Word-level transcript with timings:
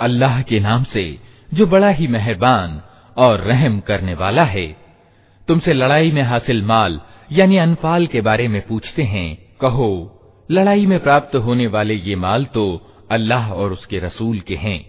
अल्लाह 0.00 0.40
के 0.42 0.58
नाम 0.60 0.84
से 0.84 1.04
जो 1.52 1.66
बड़ा 1.66 1.88
ही 1.98 2.06
मेहरबान 2.08 2.80
और 3.16 3.40
रहम 3.40 3.80
करने 3.88 4.14
वाला 4.14 4.44
है 4.44 4.66
तुमसे 5.48 5.72
लड़ाई 5.72 6.10
में 6.12 6.22
हासिल 6.22 6.62
माल 6.64 7.00
यानी 7.32 7.56
अनफाल 7.58 8.06
के 8.06 8.20
बारे 8.20 8.46
में 8.48 8.60
पूछते 8.68 9.02
हैं 9.14 9.28
कहो 9.60 9.90
लड़ाई 10.48 10.86
में 10.86 10.98
प्राप्त 11.00 11.36
होने 11.46 11.66
वाले 11.74 11.94
ये 11.94 12.16
माल 12.24 12.44
तो 12.54 12.64
अल्लाह 13.12 13.52
और 13.52 13.72
उसके 13.72 13.98
रसूल 13.98 14.40
के 14.48 14.56
हैं 14.64 14.80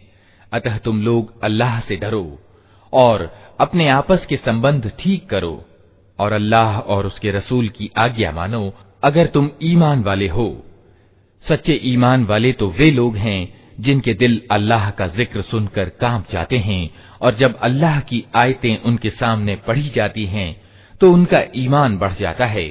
अतः 0.52 0.78
तुम 0.86 1.02
लोग 1.02 1.34
अल्लाह 1.44 1.80
से 1.88 1.96
डरो 2.04 2.26
और 2.94 3.30
अपने 3.59 3.89
आपस 3.89 4.27
के 4.27 4.37
संबंध 4.37 4.91
ठीक 4.99 5.29
करो 5.31 5.65
और 6.19 6.33
अल्लाह 6.33 6.79
और 6.79 7.07
उसके 7.07 7.31
रसूल 7.31 7.69
की 7.69 7.91
आज्ञा 7.99 8.33
मानो, 8.33 8.73
अगर 9.03 9.27
तुम 9.27 9.51
ईमान 9.63 10.03
वाले 10.03 10.29
हो। 10.29 10.65
सच्चे 11.45 11.81
ईमान 11.85 12.25
वाले 12.25 12.53
तो 12.53 12.69
वे 12.71 12.91
लोग 12.91 13.17
हैं 13.17 13.55
जिनके 13.81 14.15
दिल 14.15 14.41
अल्लाह 14.51 14.91
का 14.91 15.07
ज़िक्र 15.09 15.43
सुनकर 15.43 15.89
काँप 16.01 16.27
जाते 16.33 16.59
हैं 16.59 16.91
और 17.21 17.35
जब 17.35 17.59
अल्लाह 17.59 18.01
की 18.01 18.25
आयतें 18.35 18.77
उनके 18.79 19.11
सामने 19.11 19.57
पढ़ी 19.57 19.89
जाती 19.89 20.25
हैं 20.27 20.55
तो 21.01 21.13
उनका 21.13 21.43
ईमान 21.57 21.99
बढ़ 21.99 22.15
जाता 22.15 22.47
है 22.47 22.67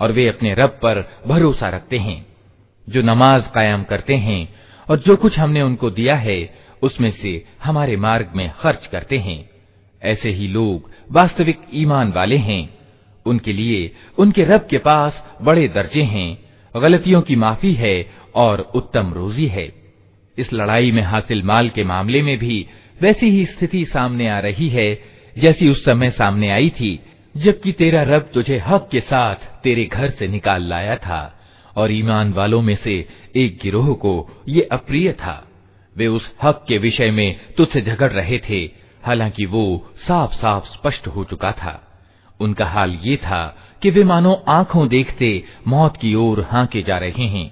और 0.00 0.12
वे 0.12 0.26
अपने 0.28 0.54
रब 0.54 0.78
पर 0.82 1.04
भरोसा 1.26 1.68
रखते 1.68 1.98
हैं, 1.98 2.26
जो 2.88 3.02
नमाज़ 3.02 3.50
कायम 3.54 3.82
करते 3.82 4.14
हैं 4.16 4.48
और 4.88 4.98
जो 4.98 5.16
कुछ 5.16 5.38
हमने 5.38 5.62
उनको 5.62 5.90
दिया 5.90 6.14
है, 6.16 6.38
उसमें 6.82 7.10
से 7.12 7.44
हमारे 7.64 7.96
मार्ग 7.96 8.32
में 8.36 8.50
खर्च 8.60 8.86
करते 8.86 9.18
हैं। 9.18 9.49
ऐसे 10.02 10.30
ही 10.30 10.48
लोग 10.48 10.90
वास्तविक 11.10 11.60
ईमान 11.74 12.12
वाले 12.12 12.36
हैं। 12.36 12.80
उनके 13.26 13.52
लिए 13.52 13.92
उनके 14.18 14.44
रब 14.44 14.66
के 14.70 14.78
पास 14.78 15.24
बड़े 15.42 15.68
दर्जे 15.68 16.02
हैं, 16.02 16.38
गलतियों 16.76 17.20
की 17.22 17.36
माफ़ी 17.36 17.72
है 17.74 18.10
और 18.34 18.60
उत्तम 18.74 19.12
रोजी 19.14 19.46
है। 19.46 19.72
इस 20.38 20.52
लड़ाई 20.52 20.92
में 20.92 21.02
हासिल 21.02 21.42
माल 21.42 21.68
के 21.68 21.84
मामले 21.84 22.22
में 22.22 22.38
भी 22.38 22.66
वैसी 23.02 23.30
ही 23.30 23.46
स्थिति 23.46 23.84
सामने 23.84 24.28
आ 24.28 24.38
रही 24.38 24.68
है, 24.68 25.02
जैसी 25.38 25.68
उस 25.68 25.84
समय 25.84 26.10
सामने 26.10 26.50
आई 26.50 26.70
थी, 26.70 27.00
जबकि 27.36 27.72
तेरा 27.72 28.02
रब 28.02 28.30
तुझे 28.34 28.58
हक 28.58 28.88
के 28.92 29.00
साथ 29.00 29.34
तेरे 29.34 29.84
घर 29.84 30.10
से 30.10 30.28
निकाल 30.28 30.68
लाया 30.68 30.96
था, 30.96 31.40
और 31.76 31.92
ईमान 31.92 32.32
वालों 32.32 32.62
में 32.62 32.76
से 32.76 33.08
एक 33.36 33.58
गिरोह 33.62 33.94
को 33.94 34.30
ये 34.48 34.62
अप्रिय 34.62 35.12
था। 35.12 35.48
वे 35.96 36.06
उस 36.06 36.30
हक 36.42 36.64
के 36.68 36.78
विषय 36.78 37.10
में 37.10 37.40
तुझसे 37.56 37.80
झगड़ 37.80 38.10
रहे 38.10 38.38
थे 38.38 38.79
हालांकि 39.05 39.45
वो 39.45 39.65
साफ 40.07 40.33
साफ 40.33 40.67
स्पष्ट 40.67 41.07
हो 41.07 41.23
चुका 41.23 41.51
था 41.61 41.73
उनका 42.39 42.65
हाल 42.65 42.91
ये 43.03 43.17
था 43.17 43.41
कि 43.81 43.89
वे 43.89 44.03
मानो 44.03 44.33
आंखों 44.49 44.87
देखते 44.87 45.29
मौत 45.67 45.97
की 45.97 46.15
ओर 46.15 46.41
हांके 46.51 46.81
जा 46.83 46.97
रहे 46.97 47.27
हैं 47.35 47.51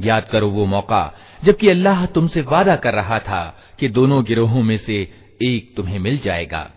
याद 0.00 0.24
करो 0.32 0.48
वो 0.50 0.64
मौका 0.74 1.02
जबकि 1.43 1.69
अल्लाह 1.69 2.05
तुमसे 2.05 2.41
वादा 2.43 2.75
कर 2.75 2.93
रहा 2.93 3.19
था 3.19 3.43
कि 3.79 3.87
दोनों 3.89 4.23
गिरोहों 4.23 4.61
में 4.63 4.77
से 4.77 5.01
एक 5.43 5.73
तुम्हें 5.77 5.99
मिल 5.99 6.17
जाएगा। 6.17 6.69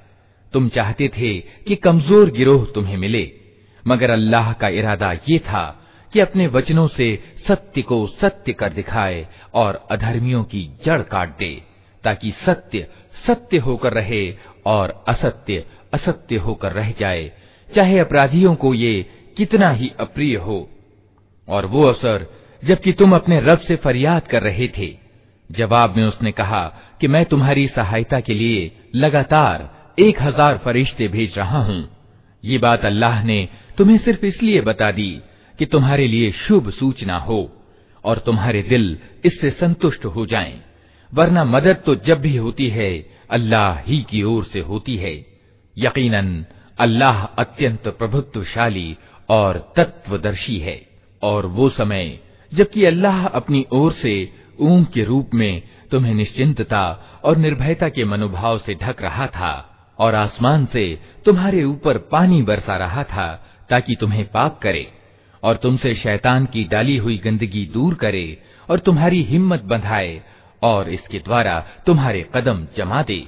तुम 0.53 0.69
चाहते 0.69 1.09
थे 1.09 1.33
कि 1.67 1.77
कमज़ोर 1.77 2.31
गिरोह 2.31 2.65
तुम्हें 2.75 2.97
मिले, 2.97 3.31
मगर 3.85 4.11
अल्लाह 4.11 4.53
का 4.53 4.69
इरादा 4.71 5.13
ये 5.29 5.39
था 5.39 5.65
कि 6.13 6.21
अपने 6.21 6.47
वचनों 6.47 6.87
से 6.89 7.09
सत्य 7.49 7.83
को 7.83 8.07
सत्य 8.21 8.53
कर 8.53 8.73
दिखाए 8.73 9.27
और 9.55 9.87
अधर्मियों 9.91 10.43
की 10.45 10.69
जड़ 10.85 11.01
काट 11.03 11.37
दे, 11.39 11.53
ताकि 12.05 12.33
सत्य 12.47 12.87
सत्य 13.27 13.59
होकर 13.59 13.93
रहे 13.93 14.23
और 14.67 15.05
असत्य 15.09 15.65
असत्य 15.95 16.37
होकर 16.37 16.73
रह 16.73 16.91
जाए। 17.01 17.31
चाहे 17.69 17.99
अपराधियों 17.99 18.55
को 18.55 18.73
ये 18.75 18.95
कितना 19.37 19.71
ही 19.71 19.91
अप्रिय 20.01 20.37
हो। 20.37 20.69
और 21.49 21.67
वो 21.67 21.83
अवसर 21.83 22.27
जबकि 22.65 22.93
तुम 22.93 23.15
अपने 23.15 23.41
रब 23.41 23.59
से 23.59 23.77
फरियाद 23.77 24.27
कर 24.27 24.43
रहे 24.43 24.69
थे 24.69 24.95
जवाब 25.51 25.97
में 25.97 26.05
उसने 26.05 26.33
कहा 26.33 26.63
कि 27.01 27.09
मैं 27.09 27.25
तुम्हारी 27.25 27.67
सहायता 27.69 28.21
के 28.21 28.35
लिए 28.35 28.71
लगातार 28.95 29.69
एक 29.99 30.23
हज़ार 30.23 30.59
फरिश्ते 30.65 31.09
भेज 31.09 31.39
रहा 31.39 31.63
हूँ 31.63 31.89
ये 32.45 32.59
बात 32.59 32.85
अल्लाह 32.85 33.23
ने 33.25 33.49
तुम्हें 33.79 33.99
सिर्फ़ 33.99 34.25
इसलिए 34.27 34.61
बता 34.61 34.91
दी 34.91 35.11
कि 35.59 35.67
तुम्हारे 35.67 36.07
लिए 36.09 36.31
शुभ 36.39 36.71
सूचना 36.71 37.17
हो 37.19 37.41
और 38.05 38.19
तुम्हारे 38.19 38.63
दिल 38.63 38.97
इससे 39.25 39.51
संतुष्ट 39.51 40.05
हो 40.05 40.27
जाएँ। 40.27 40.61
वरना 41.11 41.45
मदद 41.45 41.83
तो 41.87 41.95
जब 41.95 42.21
भी 42.21 42.37
होती 42.37 42.69
है, 42.69 42.91
अल्लाह 43.31 43.79
ही 43.81 44.01
की 44.03 44.23
ओर 44.23 44.45
से 44.45 44.61
होती 44.61 44.97
है 44.97 45.15
यकीनन, 45.77 46.45
अल्लाह 46.79 47.23
अत्यंत 47.39 47.89
प्रभुत्वशाली 47.89 48.97
और 49.29 49.59
तत्वदर्शी 49.77 50.59
है 50.59 50.81
और 51.23 51.47
वो 51.47 51.69
समय 51.71 52.19
जबकि 52.57 52.85
अल्लाह 52.85 53.25
अपनी 53.27 53.65
ओर 53.73 53.93
से 53.93 54.15
ऊंग 54.61 54.85
के 54.87 55.05
रूप 55.05 55.31
में 55.35 55.63
तुम्हें 55.91 56.15
निश्चिंतता 56.15 56.83
और 57.25 57.37
निर्भयता 57.37 57.89
के 57.89 58.05
मनोभाव 58.05 58.59
से 58.59 58.75
ढक 58.75 59.03
रहा 59.03 59.27
था, 59.27 59.53
और 59.99 60.15
आसमान 60.15 60.65
से 60.67 60.85
तुम्हारे 61.25 61.65
ऊपर 61.65 61.99
पानी 62.13 62.43
बरसा 62.43 62.77
रहा 62.77 63.03
था 63.05 63.29
ताकि 63.71 63.95
तुम्हें 63.95 64.25
पाक 64.27 64.59
करे, 64.63 64.87
और 65.43 65.57
तुमसे 65.57 65.95
शैतान 65.95 66.47
की 66.47 66.65
डाली 66.65 66.97
हुई 66.97 67.17
गंदगी 67.25 67.65
दूर 67.67 67.95
करे 67.95 68.27
और 68.69 68.79
तुम्हारी 68.79 69.23
हिम्मत 69.23 69.63
बंधाए 69.65 70.21
और 70.63 70.89
इसके 70.89 71.19
द्वारा 71.19 71.59
तुम्हारे 71.87 72.25
कदम 72.35 72.67
जमा 72.77 73.03
दे। 73.03 73.23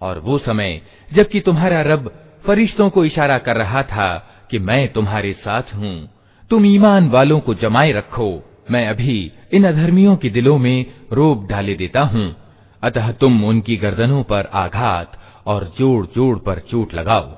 और 0.00 0.18
वो 0.18 0.38
समय, 0.38 0.80
जबकि 1.10 1.40
तुम्हारा 1.40 1.82
रब 1.82 2.12
फरिश्तों 2.44 2.88
को 2.90 3.04
इशारा 3.04 3.38
कर 3.38 3.56
रहा 3.56 3.82
था 3.82 4.08
कि 4.50 4.58
मैं 4.58 4.88
तुम्हारे 4.88 5.32
साथ 5.34 5.74
हूँ, 5.74 5.94
तुम 6.50 6.66
ईमान 6.66 7.08
वालों 7.10 7.38
को 7.40 7.54
जमाए 7.54 7.92
रखो 7.92 8.30
मैं 8.71 8.87
अभी 8.87 9.31
इन 9.53 9.67
अधर्मियों 9.67 10.15
के 10.15 10.29
दिलों 10.29 10.57
में 10.57 10.85
रोग 11.13 11.47
डाले 11.47 11.75
देता 11.75 12.01
हूँ 12.01 12.27
अतः 12.83 13.11
तुम 13.11 13.43
उनकी 13.45 13.77
गर्दनों 13.77 14.23
पर 14.23 14.49
आघात 14.53 15.17
और 15.45 15.63
जोड़ 15.79 16.05
जोड़ 16.05 16.37
पर 16.37 16.59
चोट 16.71 16.93
लगाओ 16.93 17.37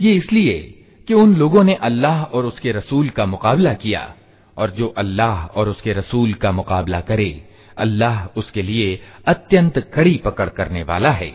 ये 0.00 0.12
इसलिए 0.12 0.58
कि 1.08 1.14
उन 1.14 1.34
लोगों 1.36 1.62
ने 1.64 1.74
अल्लाह 1.82 2.22
और 2.24 2.44
उसके 2.46 2.72
रसूल 2.72 3.08
का 3.08 3.26
मुकाबला 3.26 3.72
किया 3.74 4.02
और 4.56 4.70
जो 4.70 4.86
अल्लाह 4.98 5.46
और 5.58 5.68
उसके 5.68 5.92
रसूल 5.92 6.34
का 6.34 6.52
मुकाबला 6.52 7.00
करे 7.00 7.30
अल्लाह 7.78 8.24
उसके 8.40 8.62
लिए 8.62 8.88
अत्यंत 9.28 9.78
कड़ी 9.94 10.16
पकड़ 10.24 10.48
करने 10.48 10.82
वाला 10.82 11.10
है 11.10 11.32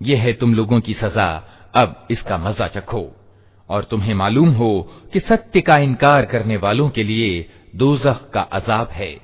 यह 0.00 0.22
है 0.22 0.32
तुम 0.32 0.54
लोगों 0.54 0.80
की 0.80 0.94
सजा 0.94 1.26
अब 1.74 2.06
इसका 2.10 2.38
मजा 2.38 2.66
चखो 2.68 3.02
और 3.69 3.83
तुम्हें 3.83 4.13
मालूम 4.13 4.49
हो 4.49 4.71
कि 5.13 5.19
सत्य 5.19 5.61
का 5.61 5.77
इनकार 5.77 6.25
करने 6.25 6.57
वालों 6.57 6.89
के 6.89 7.03
लिए 7.03 7.45
दोजख 7.75 8.29
का 8.33 8.41
अजाब 8.41 8.89
है। 8.89 9.15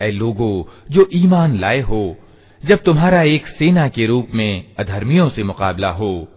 ऐ 0.00 0.10
लोगो, 0.10 0.68
जो 0.90 1.08
ईमान 1.14 1.58
लाए 1.58 1.80
हो, 1.80 2.16
जब 2.62 2.82
तुम्हारा 2.82 3.22
एक 3.22 3.46
सेना 3.48 3.88
के 3.88 4.06
रूप 4.06 4.28
में 4.34 4.64
अधर्मियों 4.78 5.28
से 5.28 5.42
मुकाबला 5.42 5.90
हो 5.90 6.28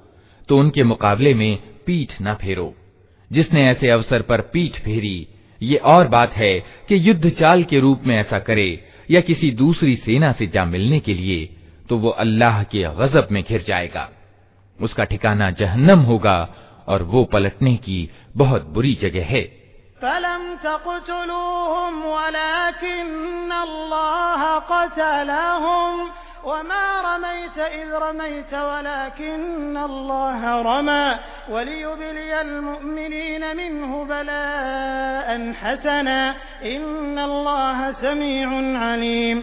तो 0.50 0.58
उनके 0.58 0.84
मुकाबले 0.84 1.34
में 1.34 1.58
पीठ 1.86 2.14
न 2.22 2.34
फेरो। 2.34 2.74
जिसने 3.32 3.66
ऐसे 3.68 3.90
अवसर 3.90 4.22
पर 4.22 4.42
पीठ 4.54 4.80
फेरी, 4.80 5.28
ये 5.62 5.78
और 5.78 6.08
बात 6.08 6.34
है 6.34 6.60
कि 6.90 6.98
युद्ध 7.10 7.30
चाल 7.30 7.64
के 7.64 7.80
रूप 7.80 8.02
में 8.06 8.16
ऐसा 8.18 8.40
करे, 8.40 8.84
या 9.12 9.22
किसी 9.22 9.50
दूसरी 9.52 9.96
सेना 9.96 10.32
से 10.32 10.48
जा 10.48 10.66
मिलने 10.66 11.00
के 11.00 11.14
लिए 11.14 11.50
तो 11.90 11.98
वो 11.98 12.10
अल्लाह 12.10 12.62
के 12.64 12.84
गजब 12.98 13.28
में 13.32 13.44
घिर 13.44 13.64
जाएगा। 13.68 14.10
उसका 14.80 15.04
ठिकाना 15.04 15.50
जहन्नम 15.52 16.00
होगा 16.00 16.38
और 16.89 17.03
वो 17.13 17.25
पलटने 17.33 17.75
की 17.87 17.99
बहुत 18.37 18.67
बुरी 18.75 18.95
जगह 19.03 19.27
है 19.35 19.43
फलम 20.03 20.43
तकतलूहुम 20.65 22.03
वलाकिन 22.05 23.53
अल्लाह 23.53 24.43
कतलहुम 24.71 26.01
वमा 26.45 26.85
रमैत 27.07 27.59
इज़ 27.81 27.93
रमैत 28.05 28.53
वलाकिन 28.69 29.77
अल्लाह 29.79 30.43
रमा 30.69 31.03
वलियुबलियल 31.51 32.53
मुमिनीन 32.67 33.45
मिन्हु 33.57 34.05
बलाअन 34.11 35.43
हसना 35.63 36.19
इन्न 36.75 37.19
अल्लाह 37.29 37.91
समीउन 38.01 38.77
अलीम 38.91 39.43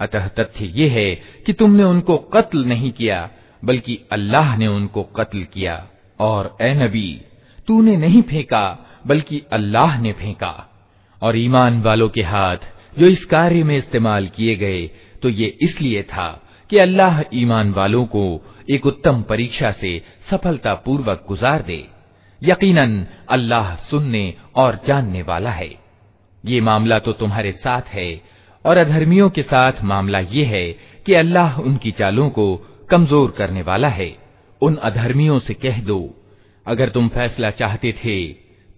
अतः 0.00 0.26
तथ्य 0.28 0.64
ये 0.74 0.88
है 0.88 1.14
कि 1.46 1.52
तुमने 1.52 1.82
उनको 1.82 2.16
कत्ल 2.34 2.64
नहीं 2.64 2.90
किया, 2.92 3.28
बल्कि 3.64 3.98
अल्लाह 4.12 4.56
ने 4.56 4.66
उनको 4.66 5.02
कत्ल 5.16 5.42
किया। 5.44 5.86
और 6.20 6.56
ए 6.62 6.72
नबी, 6.74 7.20
तूने 7.68 7.96
नहीं 7.96 8.22
फेंका, 8.22 8.78
बल्कि 9.06 9.42
अल्लाह 9.52 9.98
ने 10.00 10.12
फेंका। 10.12 10.54
और 11.22 11.36
ईमान 11.36 11.80
वालों 11.82 12.08
के 12.08 12.22
हाथ, 12.22 12.56
जो 12.98 13.06
इस 13.06 13.24
कार्य 13.24 13.62
में 13.62 13.76
इस्तेमाल 13.78 14.26
किए 14.26 14.56
गए 14.56 14.86
तो 15.22 15.28
ये 15.28 15.46
इसलिए 15.62 16.02
था 16.02 16.28
कि 16.70 16.78
अल्लाह 16.78 17.20
ईमान 17.34 17.72
वालों 17.72 18.04
को 18.06 18.24
एक 18.70 18.86
उत्तम 18.86 19.22
परीक्षा 19.22 19.70
से 19.72 20.00
सफलता 20.30 20.74
पूर्वक 20.74 21.24
गुजार 21.28 21.62
दे। 21.62 21.84
यकीनन, 22.42 23.06
अल्लाह 23.28 23.74
सुनने 23.76 24.34
और 24.54 24.80
जानने 24.86 25.22
वाला 25.22 25.50
है। 25.50 25.70
ये 26.44 26.60
मामला 26.60 26.98
तो 26.98 27.12
तुम्हारे 27.12 27.52
साथ 27.52 27.88
है 27.88 28.10
और 28.64 28.76
अधर्मियों 28.76 29.28
के 29.30 29.42
साथ 29.44 29.82
मामला 29.84 30.18
ये 30.18 30.44
है 30.46 30.66
कि 31.06 31.14
अल्लाह 31.14 31.58
उनकी 31.60 31.90
चालों 31.92 32.28
को 32.30 32.46
कमज़ोर 32.90 33.30
करने 33.30 33.62
वाला 33.62 33.88
है। 33.90 34.10
उन 34.62 34.76
अधर्मियों 34.84 35.38
से 35.40 35.54
कह 35.56 35.80
दो, 35.82 35.98
अगर 36.66 36.88
तुम 36.88 37.08
फैसला 37.10 37.50
चाहते 37.52 37.92
थे 37.94 38.16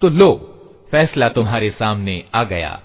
तो 0.03 0.09
लो, 0.11 0.33
फैसला 0.91 1.29
तुम्हारे 1.31 1.71
सामने 1.73 2.23
आ 2.35 2.43
गया। 2.45 2.81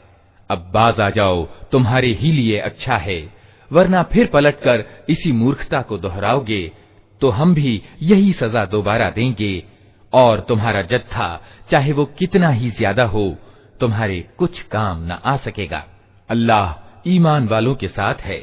अब 0.49 0.71
बाज 0.73 0.99
आ 0.99 1.09
जाओ, 1.11 1.43
तुम्हारे 1.71 2.07
ही 2.13 2.31
लिए 2.31 2.57
अच्छा 2.59 2.97
है, 2.97 3.21
वरना 3.71 4.03
फिर 4.03 4.27
पलटकर 4.27 4.83
इसी 5.09 5.31
मूर्खता 5.33 5.81
को 5.81 5.97
दोहराओगे 5.97 6.71
तो 7.21 7.29
हम 7.31 7.53
भी 7.53 7.81
यही 8.01 8.31
सजा 8.33 8.65
दोबारा 8.67 9.09
देंगे। 9.09 9.63
और 10.13 10.39
तुम्हारा 10.39 10.81
जत्था, 10.83 11.41
चाहे 11.69 11.91
वो 11.93 12.05
कितना 12.19 12.49
ही 12.51 12.69
ज़्यादा 12.71 13.03
हो, 13.05 13.35
तुम्हारे 13.79 14.19
कुछ 14.37 14.61
काम 14.63 15.03
न 15.03 15.19
आ 15.25 15.35
सकेगा। 15.39 15.83
अल्लाह 16.29 16.71
ईमान 17.06 17.48
वालों 17.48 17.74
के 17.74 17.88
साथ 17.88 18.14
है 18.14 18.42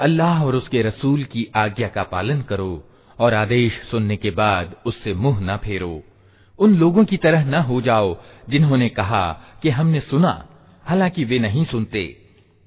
अल्लाह 0.00 0.44
और 0.44 0.56
उसके 0.56 0.82
रसूल 0.82 1.24
की 1.24 1.46
आज्ञा 1.56 1.88
का 1.88 2.02
पालन 2.02 2.40
करो 2.42 2.82
और 3.18 3.34
आदेश 3.34 3.80
सुनने 3.90 4.16
के 4.16 4.30
बाद 4.30 4.74
उससे 4.86 5.14
मुँह 5.14 5.40
न 5.42 5.56
फेरो। 5.56 6.02
उन 6.58 6.76
लोगों 6.76 7.04
की 7.04 7.16
तरह 7.16 7.44
न 7.44 7.62
हो 7.62 7.80
जाओ 7.80 8.16
जिन्होंने 8.50 8.88
कहा 8.88 9.24
कि 9.62 9.70
हमने 9.70 10.00
सुना, 10.00 10.48
हालाँकि 10.84 11.24
वे 11.24 11.38
नहीं 11.38 11.64
सुनते। 11.64 12.04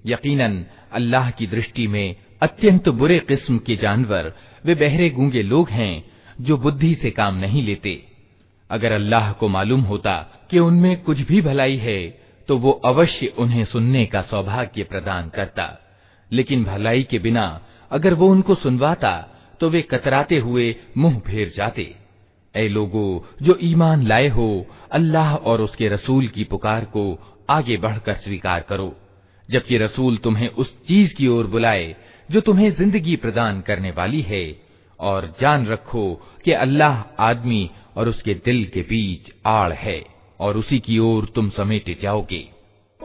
यकीनन, 0.06 0.66
अल्लाह 0.94 1.30
की 1.32 1.48
दृष्टि 1.48 1.88
में 1.88 2.16
अत्यंत 2.42 2.90
बुरे 2.90 3.20
किस्म 3.20 3.58
के 3.58 3.76
जानवर, 3.76 4.34
वे 4.66 4.76
बहरे 4.76 5.10
गूँगे 5.10 5.44
लोग 5.44 5.70
हैं 5.70 6.04
जो 6.42 6.58
बुद्धि 6.58 6.94
से 6.96 7.12
काम 7.12 7.36
नहीं 7.36 7.64
लेते। 7.64 8.02
अगर 8.70 8.92
अल्लाह 8.92 9.32
को 9.32 9.48
मालूम 9.48 9.82
होता 9.82 10.16
कि 10.52 10.60
उनमें 10.60 11.02
कुछ 11.04 11.22
भी 11.22 11.42
भलाई 11.42 11.78
है 11.78 12.00
तो 12.50 12.58
वो 12.58 12.72
अवश्य 12.86 13.28
उन्हें 13.38 13.64
सुनने 13.66 14.06
का 14.06 14.22
सौभाग्य 14.22 14.84
प्रदान 14.84 15.30
करता। 15.30 15.66
लेकिन 16.32 16.64
भलाई 16.64 17.04
के 17.04 17.20
बिना 17.20 17.46
अगर 17.92 18.14
वो 18.14 18.28
उनको 18.28 18.56
सुनवाता 18.56 19.12
तो 19.60 19.70
वे 19.70 19.82
कतराते 19.82 20.38
हुए 20.38 20.76
मुँह 20.98 21.20
फेर 21.20 21.54
जाते। 21.56 21.94
ऐ 22.56 22.68
लोगो, 22.68 23.26
जो 23.42 23.58
ईमान 23.62 24.06
लाए 24.08 24.28
हो, 24.28 24.66
अल्लाह 24.92 25.36
और 25.36 25.62
उसके 25.62 25.88
रसूल 25.88 26.28
की 26.28 26.44
पुकार 26.44 26.86
को 26.86 27.04
आगे 27.50 27.78
बढ़कर 27.78 28.14
स्वीकार 28.14 28.62
करो, 28.62 28.96
जबकि 29.50 29.78
रसूल 29.78 30.18
तुम्हें 30.18 30.48
उस 30.50 30.74
चीज़ 30.88 31.14
की 31.14 31.28
ओर 31.28 31.48
बुलाए, 31.48 31.96
जो 32.30 32.42
तुम्हें 32.42 32.70
ज़िंदगी 32.72 33.16
प्रदान 33.16 33.62
करने 33.62 33.92
वाली 33.92 34.22
है, 34.22 34.60
और 35.00 35.34
जान 35.42 35.66
रखो 35.68 36.22
कि 36.46 36.52
अल्लाह 36.52 37.04
आदमी 37.20 37.70
और 37.96 38.10
उसके 38.10 38.34
दिल 38.34 38.66
के 38.66 38.82
बीच 38.82 39.32
आड़ 39.46 39.74
है, 39.74 40.06
और 40.40 40.58
उसी 40.58 40.80
की 40.80 41.00
ओर 41.00 41.32
तुम 41.36 41.50
समेटे 41.50 41.98
जाओगे। 42.02 42.48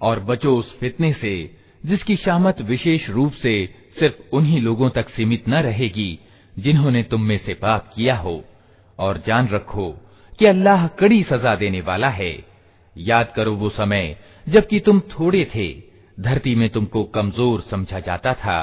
और 0.00 0.20
बचो 0.20 0.56
उस 0.56 0.72
फितने 0.80 1.12
से 1.12 1.34
जिसकी 1.84 2.16
शामत 2.16 2.60
विशेष 2.60 3.08
रूप 3.10 3.32
से 3.32 3.54
सिर्फ 3.98 4.34
उन्हीं 4.34 4.60
लोगों 4.62 4.88
तक 4.90 5.08
सीमित 5.08 5.48
न 5.48 5.62
रहेगी 5.62 6.18
जिन्होंने 6.56 7.02
तुम 7.02 7.22
में 7.22 7.38
से 7.38 7.54
पाप 7.54 7.90
किया 7.94 8.16
हो 8.16 8.42
और 8.98 9.22
जान 9.26 9.48
रखो 9.48 9.90
कि 10.38 10.46
अल्लाह 10.46 10.86
कड़ी 11.00 11.22
सजा 11.22 11.54
देने 11.54 11.80
वाला 11.80 12.08
है 12.10 12.32
याद 12.96 13.32
करो 13.36 13.54
वो 13.54 13.68
समय 13.70 14.16
जबकि 14.46 14.80
तुम 14.80 15.00
थोड़े 15.10 15.44
थे 15.54 15.68
धरती 16.20 16.54
में 16.54 16.68
तुमको 16.70 17.04
कमजोर 17.14 17.60
समझा 17.70 18.00
जाता 18.00 18.32
था 18.34 18.58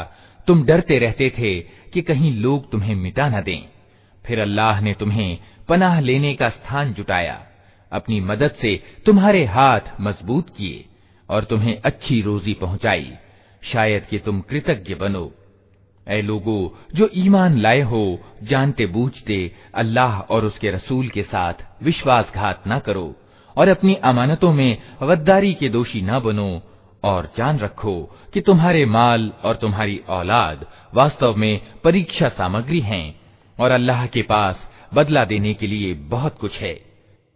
तुम 0.49 0.64
डरते 0.64 0.99
रहते 0.99 1.31
थे 1.38 1.61
कि 1.93 2.02
कहीं 2.02 2.35
लोग 2.37 2.71
तुम्हें 2.73 2.95
मिटा 2.95 3.28
न 3.28 3.43
दें। 3.43 3.61
फिर 4.26 4.40
अल्लाह 4.40 4.81
ने 4.81 4.95
तुम्हें 4.95 5.38
पनाह 5.69 6.00
लेने 6.00 6.35
का 6.35 6.49
स्थान 6.49 6.93
जुटाया। 6.93 7.47
अपनी 7.93 8.21
मदद 8.21 8.50
से 8.61 8.83
तुम्हारे 9.07 9.45
हाथ 9.45 9.81
मज़बूत 10.00 10.50
किए 10.57 10.85
और 11.28 11.45
तुम्हें 11.45 11.81
अच्छी 11.85 12.21
रोजी 12.21 12.55
पहुंचाई। 12.55 13.12
शायद 13.62 14.07
कि 14.11 14.19
तुम 14.19 14.40
कृतज्ञ 14.40 14.95
बनो। 14.95 15.33
ऐ 16.09 16.23
लोगो, 16.23 16.78
जो 16.95 17.11
ईमान 17.17 17.59
लाए 17.59 17.81
हो, 17.81 18.21
जानते 18.43 18.87
बूझते 18.87 19.52
अल्लाह 19.75 20.21
और 20.21 20.45
उसके 20.45 20.71
रसूल 20.71 21.09
के 21.09 21.23
साथ 21.23 21.55
विश्वासघात 21.83 22.62
न 22.69 22.78
करो 22.78 23.14
और 23.57 23.69
अपनी 23.69 23.95
अमानतों 23.95 24.52
में 24.52 24.78
गद्दारी 25.02 25.55
के 25.55 25.69
दोषी 25.69 26.02
न 26.02 26.19
बनो। 26.21 26.62
और 27.03 27.30
जान 27.38 27.60
रखो 27.60 27.96
कि 28.34 28.42
तुम्हारे 28.42 28.86
माल 28.96 29.32
और 29.46 29.56
तुम्हारी 29.56 30.00
औलाद 30.10 30.65
वास्तव 30.96 31.36
में 31.36 31.60
परीक्षा 31.84 32.30
सामग्री 32.38 32.80
हैं 32.82 33.06
और 33.58 33.72
अल्लाह 33.72 34.06
के 34.08 34.22
पास 34.30 34.68
बदला 34.94 35.24
देने 35.25 35.53
के 35.53 35.68
लिए 35.68 35.94
बहुत 36.10 36.38
कुछ 36.39 36.60
है 36.62 36.75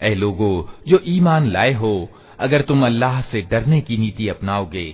ऐ 0.00 0.14
लोगो, 0.14 0.70
जो 0.88 1.00
ईमान 1.06 1.50
लाए 1.50 1.72
हो, 1.72 2.08
अगर 2.38 2.62
तुम 2.62 2.84
अल्लाह 2.86 3.20
से 3.22 3.42
डरने 3.42 3.80
की 3.80 3.96
नीति 3.96 4.28
अपनाओगे 4.28 4.86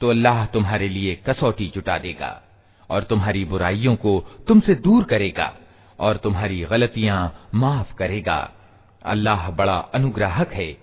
तो 0.00 0.08
अल्लाह 0.10 0.44
तुम्हारे 0.46 0.88
लिए 0.88 1.14
कसौटी 1.26 1.70
जुटा 1.74 1.98
देगा, 1.98 2.30
और 2.90 3.02
तुम्हारी 3.02 3.44
बुराइयों 3.44 3.94
को 3.96 4.18
तुमसे 4.48 4.74
दूर 4.76 5.04
करेगा, 5.04 5.52
और 5.98 6.16
तुम्हारी 6.16 6.60
गलतियाँ 6.62 7.50
माफ़ 7.54 7.94
करेगा। 7.94 8.38
अल्लाह 9.04 9.50
बड़ा 9.50 9.76
अनुग्राहक 9.94 10.52
है। 10.52 10.76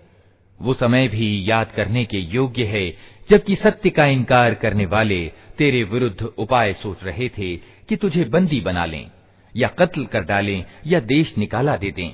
वो 0.59 0.74
समय 0.74 1.07
भी 1.07 1.27
याद 1.50 1.71
करने 1.71 2.03
के 2.05 2.17
योग्य 2.17 2.63
है, 2.65 2.89
जबकि 3.29 3.55
सत्य 3.55 3.89
का 3.89 4.05
इनकार 4.05 4.53
करने 4.53 4.86
वाले 4.86 5.19
तेरे 5.57 5.83
विरुद्ध 5.83 6.21
उपाय 6.38 6.74
सोच 6.74 7.03
रहे 7.03 7.29
थे 7.29 7.55
कि 7.89 7.95
तुझे 7.95 8.24
बंदी 8.25 8.59
बना 8.62 8.86
लें, 8.86 9.09
या 9.55 9.67
कत्ल 9.79 10.05
कर 10.05 10.24
डालें, 10.24 10.65
या 10.88 11.00
देश 11.00 11.33
निकाला 11.38 11.75
दे 11.77 11.91
दें। 11.91 12.12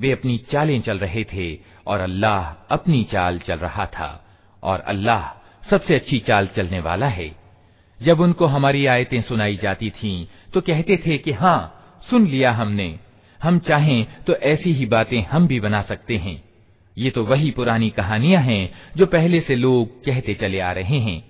वे 0.00 0.10
अपनी 0.12 0.36
चालें 0.52 0.80
चल 0.80 0.98
रहे 0.98 1.24
थे 1.24 1.58
और 1.86 2.00
अल्लाह 2.00 2.44
अपनी 2.70 3.02
चाल 3.04 3.38
चल 3.38 3.58
रहा 3.58 3.86
था। 3.86 4.26
और 4.62 4.80
अल्लाह 4.80 5.22
सबसे 5.70 5.94
अच्छी 5.94 6.18
चाल 6.18 6.46
चलने 6.46 6.80
वाला 6.80 7.08
है। 7.08 7.30
जब 8.00 8.20
उनको 8.20 8.46
हमारी 8.46 8.86
आयतें 8.86 9.20
सुनाई 9.22 9.56
जाती 9.56 9.90
थीं 9.90 10.26
तो 10.54 10.60
कहते 10.60 10.96
थे 10.96 11.18
कि 11.18 11.32
हाँ 11.32 11.60
सुन 12.10 12.26
लिया 12.26 12.52
हमने। 12.52 12.98
हम 13.40 13.58
चाहें 13.58 14.06
तो 14.26 14.34
ऐसी 14.34 14.72
ही 14.72 14.86
बातें 14.86 15.22
हम 15.22 15.46
भी 15.46 15.60
बना 15.60 15.82
सकते 15.82 16.16
हैं। 16.16 16.42
ये 16.96 17.10
तो 17.10 17.24
वही 17.24 17.50
पुरानी 17.50 17.90
कहानियाँ 17.90 18.42
हैं 18.42 18.70
जो 18.96 19.06
पहले 19.06 19.40
से 19.40 19.54
लोग 19.54 20.04
कहते 20.04 20.34
चले 20.34 20.60
आ 20.60 20.72
रहे 20.72 20.98
हैं। 20.98 21.29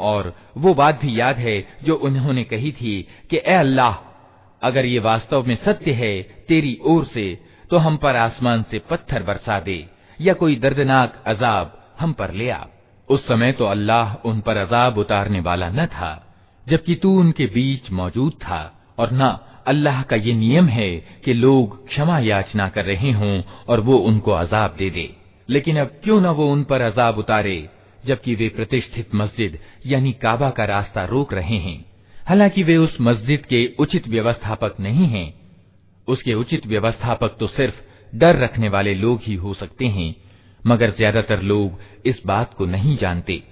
और 0.00 0.34
वो 0.56 0.74
बात 0.74 1.00
भी 1.00 1.20
याद 1.20 1.36
है 1.36 1.56
जो 1.84 1.94
उन्होंने 1.94 2.44
कही 2.44 2.72
थी 2.72 2.94
कि, 3.30 3.36
ए 3.36 3.54
अल्लाह, 3.54 3.94
अगर 4.62 4.84
ये 4.84 4.98
वास्तव 4.98 5.46
में 5.46 5.56
सत्य 5.64 5.92
है 5.92 6.22
तेरी 6.48 6.78
ओर 6.82 7.04
से 7.04 7.26
तो 7.70 7.78
हम 7.78 7.96
पर 7.96 8.16
आसमान 8.16 8.64
से 8.70 8.78
पत्थर 8.78 9.22
बरसा 9.22 9.60
दे, 9.60 9.86
या 10.20 10.34
कोई 10.34 10.56
दर्दनाक 10.56 11.22
अजाब 11.26 11.78
हम 12.00 12.12
पर 12.12 12.32
ले 12.32 12.50
आ। 12.50 12.64
उस 13.08 13.26
समय 13.28 13.52
तो 13.52 13.64
अल्लाह 13.64 14.14
उन 14.28 14.40
पर 14.40 14.56
अजाब 14.56 14.98
उतारने 14.98 15.40
वाला 15.40 15.68
न 15.68 15.86
था, 15.86 16.10
जबकि 16.68 16.94
तू 16.94 17.20
उनके 17.20 17.46
बीच 17.46 17.90
मौजूद 17.92 18.32
था, 18.32 18.60
और 18.98 19.08
न 19.12 19.38
अल्लाह 19.66 20.02
का 20.02 20.16
ये 20.16 20.32
नियम 20.34 20.66
है 20.66 20.90
कि 21.24 21.34
लोग 21.34 21.86
क्षमा 21.88 22.18
याचना 22.18 22.68
कर 22.68 22.84
रहे 22.84 23.10
हों 23.10 23.42
और 23.68 23.80
वो 23.80 23.96
उनको 23.96 24.30
अजाब 24.32 24.74
दे 24.78 24.90
दे। 24.90 25.08
लेकिन 25.48 25.78
अब 25.78 25.86
क्यों 26.04 26.20
न 26.20 26.26
वो 26.26 26.52
उन 26.52 26.64
पर 26.64 26.80
अजाब 26.80 27.18
उतारे? 27.18 27.68
जबकि 28.06 28.34
वे 28.34 28.48
प्रतिष्ठित 28.48 29.14
मस्जिद, 29.14 29.58
यानी 29.86 30.12
काबा 30.12 30.50
का 30.50 30.64
रास्ता 30.64 31.04
रोक 31.04 31.32
रहे 31.32 31.56
हैं। 31.56 31.84
हालाँकि 32.28 32.62
वे 32.62 32.76
उस 32.76 32.96
मस्जिद 33.00 33.46
के 33.46 33.74
उचित 33.78 34.08
व्यवस्थापक 34.08 34.76
नहीं 34.80 35.06
हैं। 35.06 35.34
उसके 36.08 36.34
उचित 36.34 36.66
व्यवस्थापक 36.66 37.36
तो 37.40 37.46
सिर्फ़ 37.46 37.74
डर 38.16 38.36
रखने 38.36 38.68
वाले 38.68 38.94
लोग 38.94 39.20
ही 39.22 39.34
हो 39.34 39.54
सकते 39.54 39.86
हैं, 39.86 40.16
मगर 40.66 40.90
ज़्यादातर 40.90 41.42
लोग 41.42 41.80
इस 42.06 42.22
बात 42.26 42.54
को 42.54 42.66
नहीं 42.66 42.96
जानते। 42.96 43.42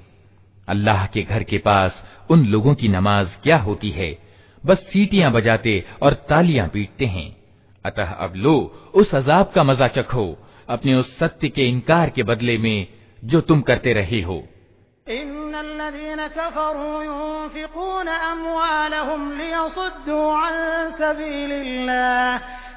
अल्लाह 0.69 1.07
के 1.07 1.23
घर 1.23 1.43
के 1.43 1.59
पास 1.59 2.05
उन 2.31 2.47
लोगों 2.47 2.75
की 2.75 2.89
नमाज़ 2.89 3.29
क्या 3.43 3.57
होती 3.57 3.91
है? 3.91 4.19
बस 4.67 4.79
सीटियाँ 4.79 5.33
बजाते 5.33 5.85
और 6.03 6.13
तालियाँ 6.15 6.69
पीटते 6.69 7.07
हैं। 7.07 7.37
अतः 7.85 8.05
अब 8.05 8.37
लो, 8.37 8.57
उस 8.95 9.15
अजाब 9.15 9.53
का 9.55 9.63
मज़ा 9.63 9.89
चखो। 9.89 10.39
अपने 10.69 10.95
उस 10.95 11.19
सत्य 11.19 11.49
के 11.49 11.69
इनकार 11.69 12.11
के 12.11 12.23
बदले 12.23 12.59
में 12.59 12.87
जो 13.24 13.42
तुम 13.42 13.62
करते 13.62 13.94
रहे 13.94 14.22
हो 14.22 14.44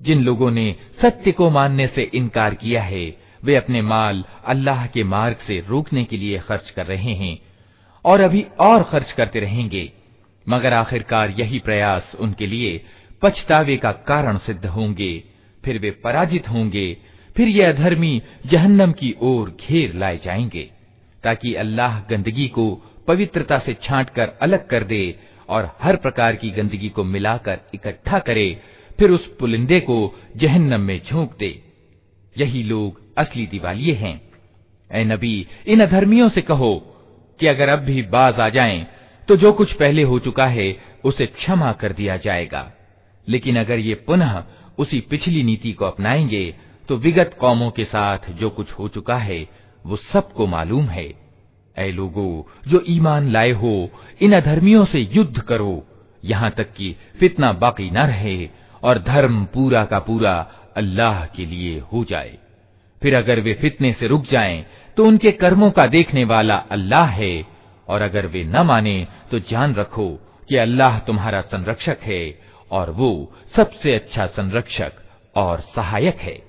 जिन 0.00 0.18
लोगों 0.24 0.50
ने 0.50 0.74
सत्य 1.02 1.32
को 1.32 1.50
मानने 1.50 1.86
से 1.86 2.02
इनकार 2.14 2.54
किया 2.54 2.82
है 2.82 3.04
वे 3.44 3.54
अपने 3.56 3.82
माल 3.84 4.24
अल्लाह 4.46 4.86
के 4.86 5.04
मार्ग 5.06 5.36
से 5.46 5.58
रोकने 5.68 6.04
के 6.04 6.16
लिए 6.16 6.38
खर्च 6.38 6.70
कर 6.70 6.86
रहे 6.86 7.14
हैं 7.14 7.36
और 8.04 8.20
अभी 8.20 8.44
और 8.60 8.82
खर्च 8.82 9.12
करते 9.12 9.40
रहेंगे 9.40 9.90
मगर 10.46 10.72
आखिरकार 10.72 11.30
यही 11.38 11.58
प्रयास 11.58 12.12
उनके 12.20 12.46
लिए 12.46 12.80
पछतावे 13.22 13.76
का 13.76 13.92
कारण 14.08 14.38
सिद्ध 14.38 14.64
होंगे 14.66 15.12
फिर 15.62 15.78
वे 15.78 15.90
पराजित 16.04 16.48
होंगे 16.48 16.86
फिर 17.36 17.48
ये 17.48 17.64
अधर्मी 17.64 18.20
जहन्नम 18.46 18.92
की 18.92 19.14
ओर 19.22 19.56
घेर 19.60 19.94
लाए 19.94 20.18
जाएंगे 20.24 20.70
ताकि 21.23 21.53
अल्लाह 21.53 21.99
गंदगी 21.99 22.47
को 22.47 22.81
पवित्रता 23.07 23.59
से 23.59 23.73
छांट 23.73 24.09
कर 24.09 24.29
अलग 24.41 24.67
कर 24.67 24.83
दे 24.83 25.19
और 25.49 25.77
हर 25.81 25.95
प्रकार 25.95 26.35
की 26.35 26.49
गंदगी 26.49 26.89
को 26.89 27.03
मिलाकर 27.03 27.59
इकट्ठा 27.73 28.19
करे 28.19 28.61
फिर 28.99 29.11
उस 29.11 29.35
पुलिंदे 29.35 29.79
को 29.79 30.19
जहन्नम 30.37 30.81
में 30.81 31.01
झोंक 31.05 31.35
दे। 31.39 31.63
यही 32.37 32.63
लोग 32.63 33.01
असली 33.17 33.45
दिवालिये 33.47 33.93
हैं। 33.93 34.21
ए 34.91 35.03
नबी 35.03 35.47
इन 35.67 35.79
अधर्मियों 35.79 36.29
से 36.29 36.41
कहो 36.41 36.95
कि 37.39 37.47
अगर 37.47 37.69
अब 37.69 37.79
भी 37.79 38.01
बाज 38.01 38.39
आ 38.39 38.49
जाएँ, 38.49 38.87
तो 39.27 39.35
जो 39.35 39.51
कुछ 39.53 39.73
पहले 39.73 40.03
हो 40.03 40.19
चुका 40.19 40.45
है 40.45 40.77
उसे 41.03 41.25
क्षमा 41.25 41.71
कर 41.71 41.93
दिया 41.93 42.17
जाएगा। 42.17 42.71
लेकिन 43.27 43.59
अगर 43.59 43.79
ये 43.79 43.95
पुनः 43.95 44.43
उसी 44.77 44.99
पिछली 44.99 45.43
नीति 45.43 45.71
को 45.71 45.85
अपनाएँगे 45.85 46.55
तो 46.87 46.97
विगत 46.97 47.37
कौमों 47.39 47.71
के 47.71 47.85
साथ 47.85 48.31
जो 48.31 48.49
कुछ 48.49 48.71
हो 48.71 48.87
चुका 48.87 49.17
है 49.17 49.58
वो 49.85 49.95
सबको 49.95 50.47
मालूम 50.47 50.85
है। 50.85 51.13
ऐ 51.77 51.91
लोगो 51.91 52.47
जो 52.67 52.83
ईमान 52.89 53.29
लाए 53.31 53.51
हो 53.51 53.89
इन 54.21 54.33
अधर्मियों 54.33 54.85
से 54.85 54.99
युद्ध 54.99 55.39
करो। 55.39 55.83
यहाँ 56.25 56.51
तक 56.51 56.73
कि 56.73 56.95
फितना 57.19 57.51
बाकी 57.53 57.89
न 57.89 57.97
रहे 57.97 58.49
और 58.83 58.99
धर्म 58.99 59.45
पूरा 59.45 59.85
का 59.85 59.99
पूरा 59.99 60.51
अल्लाह 60.77 61.25
के 61.25 61.45
लिए 61.45 61.79
हो 61.79 62.03
जाए। 62.03 62.37
फिर 63.01 63.15
अगर 63.15 63.39
वे 63.39 63.53
फितने 63.53 63.93
से 63.93 64.07
रुक 64.07 64.25
जाएँ, 64.25 64.65
तो 64.97 65.05
उनके 65.05 65.31
कर्मों 65.31 65.71
का 65.71 65.85
देखने 65.87 66.23
वाला 66.23 66.55
अल्लाह 66.55 67.05
है। 67.05 67.45
और 67.87 68.01
अगर 68.01 68.25
वे 68.25 68.43
न 68.43 68.61
माने 68.61 69.07
तो 69.31 69.39
जान 69.39 69.75
रखो 69.75 70.09
कि 70.49 70.55
अल्लाह 70.55 70.99
तुम्हारा 70.99 71.41
संरक्षक 71.41 71.97
है 72.03 72.39
और 72.71 72.89
वो 72.89 73.31
सबसे 73.55 73.93
अच्छा 73.93 74.25
संरक्षक 74.25 74.91
और 75.35 75.61
सहायक 75.75 76.17
है। 76.17 76.48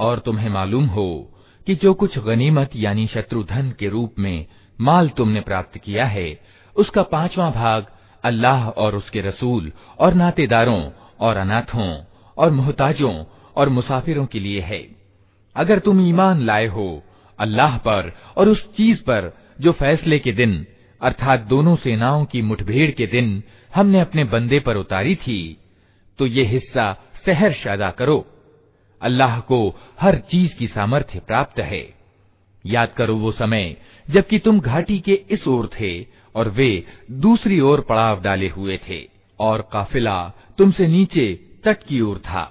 और 0.00 0.18
तुम्हें 0.18 0.48
मालूम 0.48 0.84
हो 0.86 1.08
कि 1.66 1.74
जो 1.74 1.92
कुछ 1.94 2.18
गनीमत 2.18 2.70
यानी 2.76 3.06
शत्रुधन 3.06 3.70
के 3.80 3.88
रूप 3.88 4.18
में 4.18 4.46
माल 4.78 5.08
तुमने 5.08 5.40
प्राप्त 5.40 5.78
किया 5.78 6.04
है 6.06 6.28
उसका 6.76 7.02
पांचवा 7.02 7.50
भाग 7.50 7.86
अल्लाह 8.24 8.68
और 8.76 8.96
उसके 8.96 9.20
रसूल 9.20 9.72
और 10.00 10.14
नातेदारों 10.14 10.82
और 11.20 11.36
अनाथों 11.36 11.90
और 12.36 12.50
मोहताजों 12.50 13.14
और 13.56 13.68
मुसाफिरों 13.68 14.26
के 14.26 14.40
लिए 14.40 14.60
है 14.60 14.80
अगर 15.56 15.78
तुम 15.78 16.00
ईमान 16.00 16.44
लाए 16.46 16.66
हो 16.66 16.88
अल्लाह 17.43 17.77
पर 17.79 18.11
और 18.37 18.49
उस 18.49 18.65
चीज़ 18.75 19.01
पर 19.01 19.31
जो 19.61 19.71
फैसले 19.73 20.19
के 20.19 20.31
दिन, 20.33 20.65
अर्थात 21.01 21.39
दोनों 21.45 21.75
सेनाओं 21.77 22.25
की 22.25 22.41
मुठभेड़ 22.41 22.91
के 22.91 23.07
दिन, 23.07 23.41
हमने 23.75 23.99
अपने 23.99 24.23
बंदे 24.25 24.59
पर 24.59 24.77
उतारी 24.77 25.15
थी 25.17 25.39
तो 26.19 26.25
ये 26.27 26.43
हिस्सा 26.45 26.93
सहर 27.25 27.53
शादा 27.53 27.89
करो। 27.91 28.25
अल्लाह 29.01 29.39
को 29.41 29.59
हर 30.01 30.15
चीज़ 30.31 30.55
की 30.55 30.67
सामर्थ्य 30.67 31.19
प्राप्त 31.19 31.59
है। 31.61 31.83
याद 32.65 32.93
करो 32.97 33.15
वो 33.15 33.31
समय, 33.31 33.75
जबकि 34.07 34.39
तुम 34.39 34.59
घाटी 34.59 34.99
के 34.99 35.13
इस 35.31 35.47
ओर 35.47 35.69
थे 35.79 35.91
और 36.35 36.49
वे 36.49 36.85
दूसरी 37.23 37.59
ओर 37.61 37.81
पड़ाव 37.81 38.21
डाले 38.21 38.47
हुए 38.49 38.77
थे, 38.87 38.99
और 39.39 39.67
काफिला 39.73 40.17
तुमसे 40.57 40.87
नीचे 40.87 41.27
तट 41.65 41.83
की 41.83 41.99
ओर 42.01 42.17
था। 42.19 42.45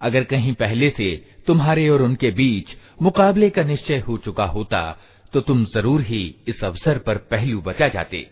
अगर 0.00 0.24
कहीं 0.24 0.52
पहले 0.54 0.90
से 0.90 1.10
तुम्हारे 1.46 1.88
और 1.88 2.02
उनके 2.02 2.30
बीच 2.32 2.76
मुकाबले 3.00 3.50
का 3.50 3.62
निश्चय 3.62 3.98
हो 3.98 4.16
चुका 4.18 4.44
होता 4.44 4.80
तो 5.32 5.40
तुम 5.40 5.64
ज़रूर 5.64 6.00
ही 6.00 6.22
इस 6.48 6.62
अवसर 6.64 6.98
पर 6.98 7.16
पहलू 7.30 7.60
बचा 7.60 7.88
जाते। 7.88 8.26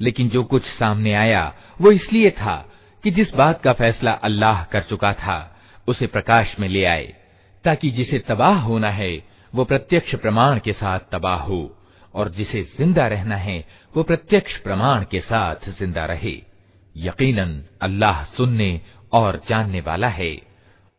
लेकिन 0.00 0.28
जो 0.28 0.42
कुछ 0.44 0.64
सामने 0.64 1.12
आया, 1.14 1.42
वो 1.80 1.90
इसलिए 1.92 2.30
था 2.30 2.56
कि 3.04 3.10
जिस 3.10 3.34
बात 3.34 3.62
का 3.62 3.72
फैसला 3.72 4.12
अल्लाह 4.12 4.62
कर 4.64 4.82
चुका 4.82 5.12
था, 5.12 5.56
उसे 5.88 6.06
प्रकाश 6.06 6.54
में 6.60 6.68
ले 6.68 6.84
आए, 6.84 7.14
ताकि 7.64 7.90
जिसे 7.90 8.18
तबाह 8.18 8.60
होना 8.60 8.90
है, 8.90 9.12
वो 9.52 9.64
प्रत्यक्ष 9.64 10.14
प्रमाण 10.14 10.58
के 10.58 10.72
साथ 10.72 11.00
तबाह 11.12 11.40
हो, 11.40 11.76
और 12.14 12.30
जिसे 12.30 12.62
ज़िंदा 12.78 13.06
रहना 13.06 13.36
है, 13.36 13.64
वो 13.94 14.02
प्रत्यक्ष 14.02 14.56
प्रमाण 14.56 15.04
के 15.10 15.20
साथ 15.20 15.68
ज़िंदा 15.70 16.04
रहे। 16.04 16.36
यकीनन, 16.96 17.60
अल्लाह 17.82 18.24
सुनने 18.24 18.80
और 19.12 19.40
जानने 19.48 19.80
वाला 19.80 20.08
है। 20.08 20.49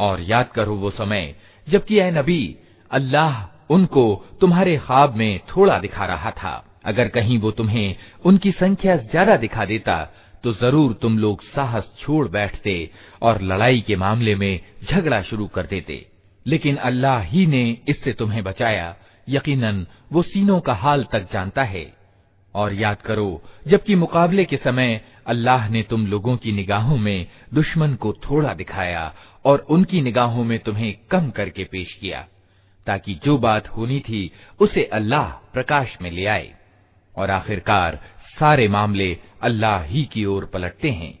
और 0.00 0.20
याद 0.20 0.48
करो 0.54 0.74
वो 0.76 0.90
समय 0.92 1.34
जबकि 1.66 1.98
ए 1.98 2.10
नबी 2.10 2.56
अल्लाह 2.90 3.72
उनको 3.74 4.04
तुम्हारे 4.40 4.76
ख्वाब 4.78 5.14
में 5.16 5.40
थोड़ा 5.50 5.78
दिखा 5.78 6.06
रहा 6.06 6.30
था 6.40 6.62
अगर 6.86 7.08
कहीं 7.08 7.38
वो 7.40 7.50
तुम्हें 7.50 7.96
उनकी 8.26 8.52
संख्या 8.52 8.96
ज्यादा 9.12 9.36
दिखा 9.44 9.64
देता 9.64 10.02
तो 10.44 10.52
जरूर 10.60 10.92
तुम 11.02 11.18
लोग 11.18 11.42
साहस 11.44 11.90
छोड़ 12.00 12.26
बैठते 12.28 12.74
और 13.22 13.40
लड़ाई 13.42 13.80
के 13.86 13.96
मामले 13.96 14.34
में 14.42 14.60
झगड़ा 14.90 15.22
शुरू 15.30 15.46
कर 15.54 15.66
देते 15.66 16.04
लेकिन 16.47 16.75
अल्लाह 16.75 17.19
ही 17.19 17.45
ने 17.45 17.77
इससे 17.87 18.13
तुम्हें 18.13 18.43
बचाया। 18.43 18.95
यकीनन, 19.29 19.87
वो 20.13 20.21
सीनों 20.21 20.59
का 20.59 20.73
हाल 20.73 21.05
तक 21.11 21.33
जानता 21.33 21.63
है। 21.63 21.93
और 22.55 22.73
याद 22.73 23.01
करो, 23.01 23.43
जबकि 23.67 23.95
मुकाबले 23.95 24.45
के 24.45 24.57
समय 24.57 25.01
अल्लाह 25.27 25.69
ने 25.69 25.83
तुम 25.83 26.07
लोगों 26.07 26.37
की 26.37 26.51
निगाहों 26.51 26.97
में 26.97 27.27
दुश्मन 27.53 27.95
को 27.95 28.13
थोड़ा 28.13 28.53
दिखाया 28.53 29.13
और 29.45 29.59
उनकी 29.59 30.01
निगाहों 30.01 30.43
में 30.43 30.59
तुम्हें 30.59 30.97
कम 31.11 31.29
करके 31.29 31.63
पेश 31.63 31.93
किया, 31.93 32.27
ताकि 32.87 33.19
जो 33.25 33.37
बात 33.37 33.67
होनी 33.67 33.99
थी 33.99 34.31
उसे 34.59 34.83
अल्लाह 34.83 35.29
प्रकाश 35.29 35.97
में 36.01 36.11
ले 36.11 36.25
आए। 36.25 36.53
और 37.17 37.31
आखिरकार 37.31 38.01
सारे 38.39 38.67
मामले 38.67 39.17
अल्लाह 39.41 39.81
ही 39.81 40.03
की 40.03 40.25
ओर 40.25 40.45
पलटते 40.45 40.89
हैं। 40.89 41.20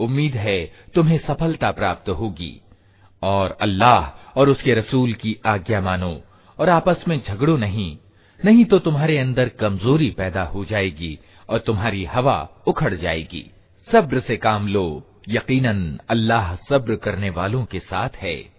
उम्मीद 0.00 0.34
है 0.34 0.72
तुम्हें 0.94 1.18
सफलता 1.18 1.70
प्राप्त 1.70 2.08
होगी। 2.08 2.60
और 3.22 3.58
अल्लाह 3.60 4.32
और 4.40 4.48
उसके 4.48 4.74
रसूल 4.74 5.12
की 5.12 5.36
आज्ञा 5.46 5.80
मानो 5.80 6.22
और 6.58 6.68
आपस 6.68 7.04
में 7.08 7.20
झगड़ो 7.28 7.56
नहीं। 7.56 7.96
नहीं 8.44 8.64
तो 8.64 8.78
तुम्हारे 8.78 9.18
अंदर 9.18 9.48
कमज़ोरी 9.48 10.10
पैदा 10.10 10.42
हो 10.42 10.64
जाएगी 10.64 11.18
और 11.48 11.58
तुम्हारी 11.58 12.04
हवा 12.04 12.48
उखड़ 12.66 12.94
जाएगी। 12.94 13.50
सब्र 13.92 14.20
से 14.20 14.36
काम 14.36 14.68
लो। 14.68 15.04
यकीनन 15.28 15.98
अल्लाह 16.08 16.56
सब्र 16.56 16.96
करने 16.96 17.30
वालों 17.30 17.64
के 17.64 17.78
साथ 17.78 18.08
है। 18.16 18.52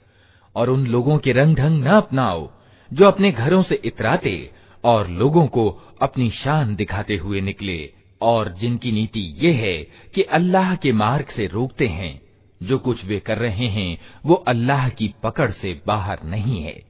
और 0.55 0.69
उन 0.69 0.87
लोगों 0.87 1.17
के 1.17 1.31
रंग 1.31 1.55
ढंग 1.55 1.83
न 1.83 1.87
अपनाओ 1.87 2.51
जो 2.93 3.05
अपने 3.05 3.31
घरों 3.31 3.63
से 3.63 3.75
इतराते 3.75 4.51
और 4.83 5.09
लोगों 5.09 5.47
को 5.47 5.69
अपनी 6.01 6.29
शान 6.29 6.75
दिखाते 6.75 7.17
हुए 7.17 7.41
निकले। 7.41 7.93
और 8.21 8.53
जिनकी 8.53 8.91
नीति 8.91 9.19
ये 9.39 9.51
है 9.53 9.77
कि 10.15 10.21
अल्लाह 10.21 10.75
के 10.75 10.91
मार्ग 10.93 11.29
से 11.29 11.47
रोकते 11.47 11.87
हैं, 11.87 12.21
जो 12.61 12.77
कुछ 12.77 13.03
वे 13.05 13.19
कर 13.19 13.37
रहे 13.37 13.67
हैं, 13.67 13.97
वो 14.25 14.35
अल्लाह 14.35 14.87
की 14.89 15.13
पकड़ 15.23 15.51
से 15.51 15.81
बाहर 15.87 16.23
नहीं 16.23 16.61
है। 16.63 16.81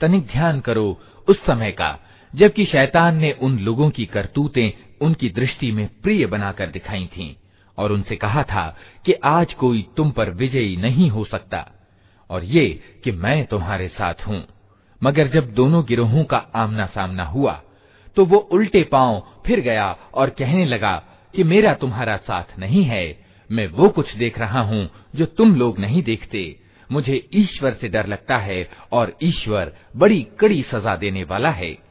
तनिक 0.00 0.26
ध्यान 0.26 0.60
करो 0.60 1.00
उस 1.28 1.44
समय 1.46 1.72
का, 1.72 1.98
जबकि 2.32 2.64
शैतान 2.64 3.16
ने 3.16 3.32
उन 3.32 3.58
लोगों 3.58 3.90
की 3.90 4.06
करतूतें 4.06 4.70
उनकी 5.00 5.28
दृष्टि 5.30 5.70
में 5.72 5.86
प्रिय 6.02 6.26
बनाकर 6.26 6.66
दिखाई 6.66 7.06
थीं, 7.06 7.34
और 7.78 7.92
उनसे 7.92 8.16
कहा 8.16 8.42
था 8.42 8.66
कि 9.04 9.12
आज 9.24 9.52
कोई 9.54 9.86
तुम 9.96 10.10
पर 10.10 10.30
विजयी 10.32 10.76
नहीं 10.76 11.08
हो 11.10 11.24
सकता, 11.24 11.66
और 12.30 12.44
ये 12.44 12.68
कि 13.04 13.12
मैं 13.12 13.44
तुम्हारे 13.46 13.88
साथ 13.88 14.26
हूँ। 14.26 14.42
मगर 15.00 15.28
जब 15.28 15.52
दोनों 15.54 15.84
गिरोहों 15.84 16.24
का 16.24 16.38
आमना 16.54 16.86
सामना 16.86 17.24
हुआ 17.24 17.60
तो 18.16 18.24
वो 18.24 18.38
उल्टे 18.52 18.82
पाँव 18.82 19.22
फिर 19.46 19.60
गया 19.60 19.96
और 20.14 20.30
कहने 20.30 20.64
लगा 20.64 21.02
कि 21.36 21.44
मेरा 21.44 21.74
तुम्हारा 21.74 22.16
साथ 22.16 22.58
नहीं 22.58 22.84
है। 22.84 23.24
मैं 23.52 23.66
वो 23.66 23.88
कुछ 23.88 24.14
देख 24.14 24.38
रहा 24.38 24.60
हूँ 24.60 24.90
जो 25.14 25.26
तुम 25.26 25.56
लोग 25.56 25.78
नहीं 25.78 26.02
देखते। 26.02 26.56
मुझे 26.92 27.28
ईश्वर 27.34 27.72
से 27.72 27.88
डर 27.88 28.06
लगता 28.06 28.36
है 28.36 28.70
और 28.92 29.16
ईश्वर 29.22 29.72
बड़ी 29.96 30.26
कड़ी 30.40 30.62
सजा 30.62 30.96
देने 30.96 31.24
वाला 31.24 31.50
है। 31.50 31.90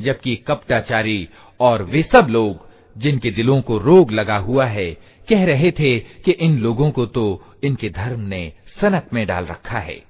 जबकि 0.00 0.34
कपटाचारी 0.48 1.28
और 1.60 1.82
वे 1.82 2.02
सब 2.04 2.26
लोग 2.30 2.68
जिनके 2.96 3.30
दिलों 3.30 3.60
को 3.62 3.78
रोग 3.78 4.10
लगा 4.10 4.36
हुआ 4.38 4.64
है 4.66 4.90
कह 5.28 5.44
रहे 5.44 5.70
थे 5.70 5.98
कि 6.24 6.32
इन 6.40 6.58
लोगों 6.58 6.90
को 6.90 7.06
तो 7.06 7.24
इनके 7.64 7.90
धर्म 7.90 8.20
ने 8.28 8.42
सनक 8.80 9.08
में 9.12 9.26
डाल 9.26 9.46
रखा 9.46 9.78
है 9.78 10.00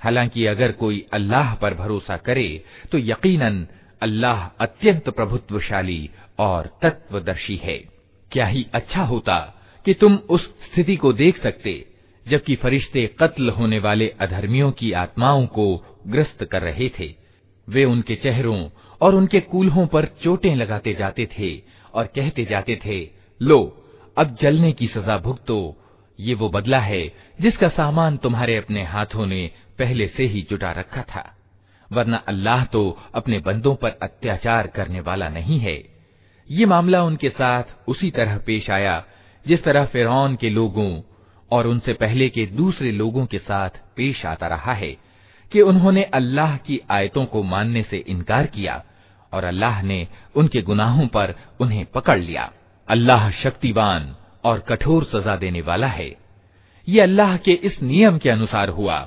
हालांकि 0.00 0.46
अगर 0.46 0.72
कोई 0.72 1.06
अल्लाह 1.12 1.54
पर 1.54 1.74
भरोसा 1.74 2.16
करे 2.26 2.48
तो 2.92 2.98
यकीनन 2.98 3.66
अल्लाह 4.02 4.46
अत्यंत 4.60 5.08
प्रभुत्वशाली 5.08 6.00
और 6.40 6.70
तत्वदर्शी 6.82 7.56
है 7.56 7.78
क्या 8.30 8.46
ही 8.46 8.66
अच्छा 8.74 9.02
होता 9.04 9.36
कि 9.87 9.93
तुम 9.93 10.15
उस 10.15 10.45
स्थिति 10.45 10.95
को 10.95 11.13
देख 11.13 11.37
सकते, 11.37 11.85
जबकि 12.27 12.55
फरिश्ते 12.55 13.15
कत्ल 13.19 13.49
होने 13.49 13.79
वाले 13.79 14.09
अधर्मियों 14.09 14.71
की 14.71 14.91
आत्माओं 14.91 15.45
को 15.47 15.85
ग्रस्त 16.07 16.43
कर 16.43 16.61
रहे 16.61 16.89
थे। 16.99 17.15
वे 17.69 17.85
उनके 17.85 18.15
चेहरों 18.15 18.69
और 19.01 19.15
उनके 19.15 19.39
कूल्हों 19.39 19.87
पर 19.87 20.05
चोटें 20.05 20.55
लगाते 20.55 20.93
जाते 20.93 21.29
थे 21.39 21.63
और 21.93 22.05
कहते 22.05 22.45
जाते 22.45 22.79
थे, 22.85 23.09
लो, 23.41 23.85
अब 24.17 24.37
जलने 24.41 24.71
की 24.71 24.87
सजा 24.87 25.17
भुगतो। 25.17 25.83
ये 26.19 26.33
वो 26.33 26.49
बदला 26.49 26.79
है 26.79 27.13
जिसका 27.41 27.69
सामान 27.69 28.17
तुम्हारे 28.17 28.57
अपने 28.57 28.83
हाथों 28.83 29.25
ने 29.25 29.51
पहले 29.77 30.07
से 30.07 30.23
ही 30.23 30.47
जुटा 30.49 30.71
रखा 30.71 31.01
था। 31.01 31.35
वरना 31.91 32.17
अल्लाह 32.17 32.65
तो 32.65 32.99
अपने 33.13 33.39
बंदों 33.39 33.75
पर 33.75 33.89
अत्याचार 33.89 34.67
करने 34.67 34.99
वाला 34.99 35.29
नहीं 35.29 35.59
है। 35.59 35.83
ये 36.51 36.65
मामला 36.65 37.03
उनके 37.03 37.29
साथ 37.29 37.63
उसी 37.87 38.11
तरह 38.11 38.37
पेश 38.37 38.69
आया 38.69 39.05
जिस 39.47 39.63
तरह 39.63 39.85
फिरौन 39.85 40.35
के 40.35 40.49
लोगों 40.49 41.01
और 41.51 41.67
उनसे 41.67 41.93
पहले 41.93 42.29
के 42.29 42.45
दूसरे 42.45 42.91
लोगों 42.91 43.25
के 43.25 43.39
साथ 43.39 43.69
पेश 43.95 44.25
आता 44.25 44.47
रहा 44.47 44.73
है 44.73 44.97
कि 45.51 45.61
उन्होंने 45.61 46.03
अल्लाह 46.03 46.57
की 46.57 46.79
आयतों 46.91 47.25
को 47.25 47.43
मानने 47.43 47.83
से 47.83 47.97
इनकार 47.97 48.45
किया 48.45 48.83
और 49.33 49.43
अल्लाह 49.43 49.81
ने 49.81 50.07
उनके 50.35 50.61
गुनाहों 50.61 51.07
पर 51.07 51.35
उन्हें 51.59 51.85
पकड़ 51.85 52.19
लिया। 52.19 52.51
अल्लाह 52.89 53.31
शक्तिवान 53.31 54.15
और 54.43 54.59
कठोर 54.59 55.03
सजा 55.03 55.35
देने 55.35 55.61
वाला 55.61 55.87
है। 55.87 56.17
ये 56.87 57.01
अल्लाह 57.01 57.37
के 57.37 57.51
इस 57.51 57.81
नियम 57.81 58.17
के 58.17 58.29
अनुसार 58.29 58.69
हुआ 58.69 58.99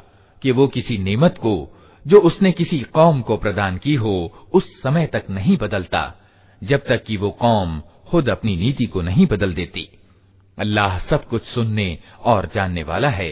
कि 0.42 0.50
वो 0.50 0.66
किसी 0.66 0.98
नेमत 0.98 1.38
को, 1.38 1.76
जो 2.06 2.20
उसने 2.20 2.52
किसी 2.52 2.80
कौम 2.80 3.22
को 3.22 3.36
प्रदान 3.36 3.78
की 3.78 3.94
हो, 3.94 4.32
उस 4.52 4.82
समय 4.82 5.06
तक 5.06 5.24
नहीं 5.30 5.56
बदलता, 5.56 6.14
जब 6.62 6.84
तक 6.88 7.04
कि 7.04 7.16
वो 7.16 7.30
कौम 7.30 7.82
खुद 8.08 8.28
अपनी 8.28 8.56
नीति 8.56 8.86
को 8.86 9.02
नहीं 9.02 9.26
बदल 9.26 9.54
देती। 9.54 9.99
अल्लाह 10.63 10.99
सब 11.09 11.27
कुछ 11.29 11.43
सुनने 11.55 11.89
और 12.31 12.49
जानने 12.55 12.83
वाला 12.83 13.09
है 13.09 13.31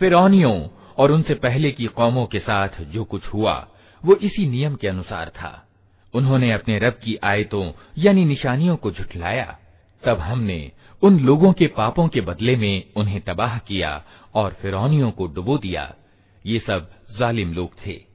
फिरौनियों 0.00 0.58
और 0.98 1.12
उनसे 1.12 1.34
पहले 1.34 1.70
की 1.70 1.86
कौमों 1.86 2.26
के 2.26 2.38
साथ 2.38 2.80
जो 2.92 3.04
कुछ 3.04 3.26
हुआ 3.26 3.54
वो 4.04 4.14
इसी 4.16 4.46
नियम 4.46 4.74
के 4.74 4.88
अनुसार 4.88 5.28
था 5.28 5.52
उन्होंने 6.14 6.52
अपने 6.52 6.78
रब 6.78 6.92
की 7.04 7.16
आयतों 7.24 7.64
यानी 7.98 8.24
निशानियों 8.24 8.76
को 8.76 8.90
झुठलाया 8.90 9.58
तब 10.05 10.19
हमने 10.19 10.71
उन 11.01 11.19
लोगों 11.19 11.53
के 11.53 11.67
पापों 11.67 12.07
के 12.07 12.21
बदले 12.21 12.55
में 12.55 12.83
उन्हें 12.95 13.21
तबाह 13.21 13.57
किया 13.57 14.03
और 14.33 14.53
फिरौनियों 14.61 15.11
को 15.11 15.27
डुबो 15.27 15.57
दिया। 15.57 15.95
ये 16.45 16.59
सब 16.59 16.91
जालिम 17.19 17.53
लोग 17.53 17.71
थे। 17.85 18.05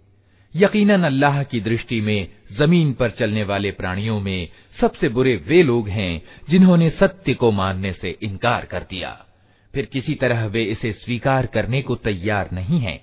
यकीनन 0.57 1.03
अल्लाह 1.05 1.43
की 1.43 1.61
दृष्टि 1.61 2.01
में 2.01 2.29
ज़मीन 2.53 2.93
पर 2.93 3.11
चलने 3.11 3.43
वाले 3.43 3.71
प्राणियों 3.71 4.21
में 4.21 4.49
सबसे 4.81 5.09
बुरे 5.09 5.37
वे 5.37 5.63
लोग 5.63 5.89
हैं 5.89 6.23
जिन्होंने 6.51 6.91
सत्य 6.91 7.35
को 7.35 7.51
मानने 7.51 7.93
से 7.93 8.19
इनकार 8.23 8.65
कर 8.65 8.87
दिया। 8.91 9.27
फिर 9.75 9.85
किसी 9.85 10.15
तरह 10.15 10.45
वे 10.47 10.63
इसे 10.65 10.93
स्वीकार 10.93 11.47
करने 11.47 11.83
को 11.83 11.95
तैयार 11.95 12.49
नहीं 12.53 12.81
हैं। 12.81 13.01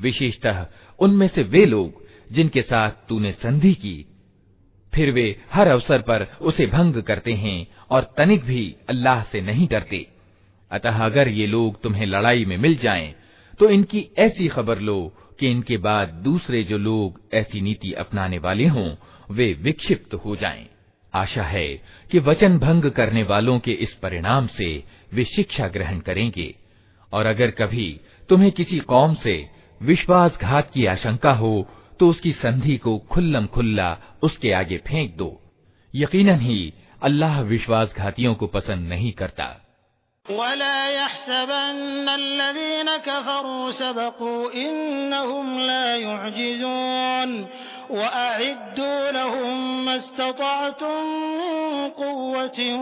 विशेषतः 0.00 0.66
उनमें 0.98 1.28
से 1.28 1.42
वे 1.42 1.66
लोग 1.66 2.02
जिनके 2.32 2.62
साथ 2.62 2.90
तूने 3.08 3.32
संधि 3.32 3.74
की 3.74 4.11
फिर 4.94 5.10
वे 5.10 5.40
हर 5.52 5.68
अवसर 5.68 6.02
पर 6.02 6.26
उसे 6.40 6.66
भंग 6.66 7.02
करते 7.02 7.34
हैं 7.34 7.66
और 7.90 8.14
तनिक 8.16 8.44
भी 8.44 8.76
अल्लाह 8.88 9.22
से 9.22 9.40
नहीं 9.40 9.68
डरते 9.68 10.06
अतः 10.70 11.04
अगर 11.04 11.28
ये 11.28 11.46
लोग 11.46 11.80
तुम्हें 11.82 12.06
लड़ाई 12.06 12.44
में 12.44 12.56
मिल 12.56 12.76
जाएँ, 12.76 13.14
तो 13.60 13.68
इनकी 13.68 14.06
ऐसी 14.18 14.48
खबर 14.48 14.78
लो 14.78 15.12
कि 15.40 15.48
इनके 15.48 15.76
बाद 15.76 16.08
दूसरे 16.08 16.62
जो 16.62 16.78
लोग 16.78 17.20
ऐसी 17.34 17.60
नीति 17.60 17.92
अपनाने 17.92 18.38
वाले 18.38 18.66
हों 18.66 18.94
वे 19.30 19.52
विक्षिप्त 19.52 20.14
हो 20.14 20.36
जाएँ। 20.36 20.66
आशा 21.14 21.42
है 21.42 21.68
कि 22.10 22.18
वचन 22.18 22.58
भंग 22.58 22.84
करने 22.90 23.22
वालों 23.22 23.58
के 23.58 23.72
इस 23.72 23.92
परिणाम 23.92 24.46
से 24.46 24.84
वे 25.14 25.24
शिक्षा 25.24 25.68
ग्रहण 25.68 25.98
करेंगे 25.98 26.54
और 27.12 27.26
अगर 27.26 27.50
कभी 27.50 28.00
तुम्हें 28.28 28.52
किसी 28.52 28.78
कौम 28.78 29.14
से 29.14 29.50
विश्वासघात 29.82 30.70
की 30.74 30.86
आशंका 30.86 31.32
हो 31.32 31.68
तो 31.99 32.09
उसकी 32.09 32.31
संधि 32.41 32.77
को 32.77 32.97
खुल्लम 33.11 33.45
खुल्ला 33.53 33.89
उसके 34.23 34.51
आगे 34.53 34.77
फेंक 34.87 35.15
दो 35.17 35.29
यकीनन 35.93 36.39
ही 36.39 36.59
अल्लाह 37.03 37.41
विश्वासघातियों 37.53 38.33
को 38.35 38.47
पसंद 38.55 38.89
नहीं 38.89 39.11
करता 39.21 39.55
वअइद्दू 47.91 48.85
लहुम 49.15 49.59
मस्ततअतुम 49.83 51.05
मिन 51.37 51.89
कुव्वतिन 51.97 52.81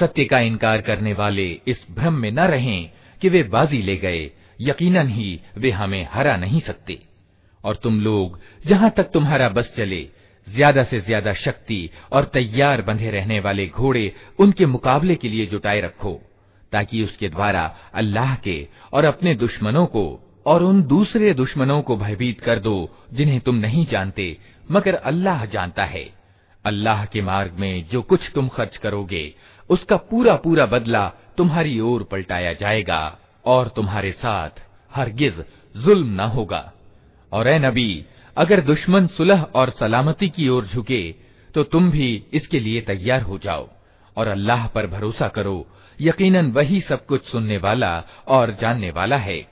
सत्य 0.00 0.24
का 0.24 0.38
इनकार 0.40 0.80
करने 0.80 1.12
वाले 1.12 1.48
इस 1.68 1.86
भ्रम 1.90 2.14
में 2.14 2.30
न 2.30 2.46
रहें 2.46 2.90
कि 3.22 3.28
वे 3.28 3.42
बाजी 3.42 3.82
ले 3.82 3.96
गए। 3.96 4.30
यकीनन 4.60 5.08
ही 5.08 5.40
वे 5.58 5.70
हमें 5.70 6.06
हरा 6.12 6.36
नहीं 6.36 6.60
सकते। 6.60 6.98
और 7.64 7.76
तुम 7.76 8.00
लोग, 8.00 8.38
जहाँ 8.66 8.90
तक 8.96 9.10
तुम्हारा 9.10 9.48
बस 9.48 9.72
चले, 9.76 10.06
ज़्यादा 10.46 10.82
से 10.84 11.00
ज़्यादा 11.00 11.32
शक्ति 11.34 11.88
और 12.12 12.24
तैयार 12.24 12.82
बंधे 12.82 13.10
रहने 13.10 13.38
वाले 13.40 13.66
घोड़े 13.68 14.12
उनके 14.38 14.66
मुकाबले 14.66 15.14
के 15.14 15.28
लिए 15.28 15.46
जुटाए 15.46 15.80
रखो, 15.80 16.12
ताकि 16.72 17.02
उसके 17.02 17.28
द्वारा 17.28 17.62
अल्लाह 17.94 18.34
के 18.36 18.66
और 18.92 19.04
अपने 19.04 19.34
दुश्मनों 19.34 19.84
को 19.86 20.04
और 20.46 20.62
उन 20.62 20.82
दूसरे 20.82 21.32
दुश्मनों 21.34 21.80
को 21.82 21.96
भयभीत 21.96 22.40
कर 22.40 22.58
दो, 22.58 22.90
जिन्हें 23.12 23.40
तुम 23.40 23.56
नहीं 23.56 23.86
जानते, 23.86 24.36
मगर 24.70 24.94
अल्लाह 24.94 25.44
जानता 25.46 25.84
है। 25.84 26.08
अल्लाह 26.64 27.04
के 27.04 27.22
मार्ग 27.22 27.52
में 27.52 27.86
जो 27.88 28.02
कुछ 28.02 28.30
तुम 28.34 28.48
खर्च 28.48 28.76
करोगे 28.76 29.22
उसका 29.70 29.96
पूरा 30.10 30.34
पूरा 30.36 30.66
बदला 30.66 31.06
तुम्हारी 31.36 31.78
ओर 31.82 32.02
पलटाया 32.02 32.52
जाएगा 32.54 33.00
और 33.44 33.68
तुम्हारे 33.68 34.12
साथ 34.14 34.60
हरगिज 34.92 35.42
जुल्म 35.74 36.14
न 36.14 36.28
होगा। 36.28 36.62
और 37.32 37.48
ए 37.48 37.58
नबी, 37.58 38.04
अगर 38.36 38.60
दुश्मन 38.62 39.06
सुलह 39.08 39.42
और 39.54 39.70
सलामती 39.70 40.28
की 40.28 40.48
ओर 40.48 40.66
झुके 40.66 41.02
तो 41.54 41.62
तुम 41.64 41.90
भी 41.90 42.08
इसके 42.32 42.60
लिए 42.60 42.80
तैयार 42.82 43.22
हो 43.22 43.38
जाओ 43.38 43.68
और 44.16 44.28
अल्लाह 44.28 44.66
पर 44.66 44.86
भरोसा 44.86 45.28
करो। 45.28 45.66
यकीनन 45.98 46.50
वही 46.52 46.80
सब 46.80 47.04
कुछ 47.06 47.24
सुनने 47.24 47.56
वाला 47.58 47.92
और 48.28 48.50
जानने 48.60 48.90
वाला 48.90 49.16
है। 49.18 49.46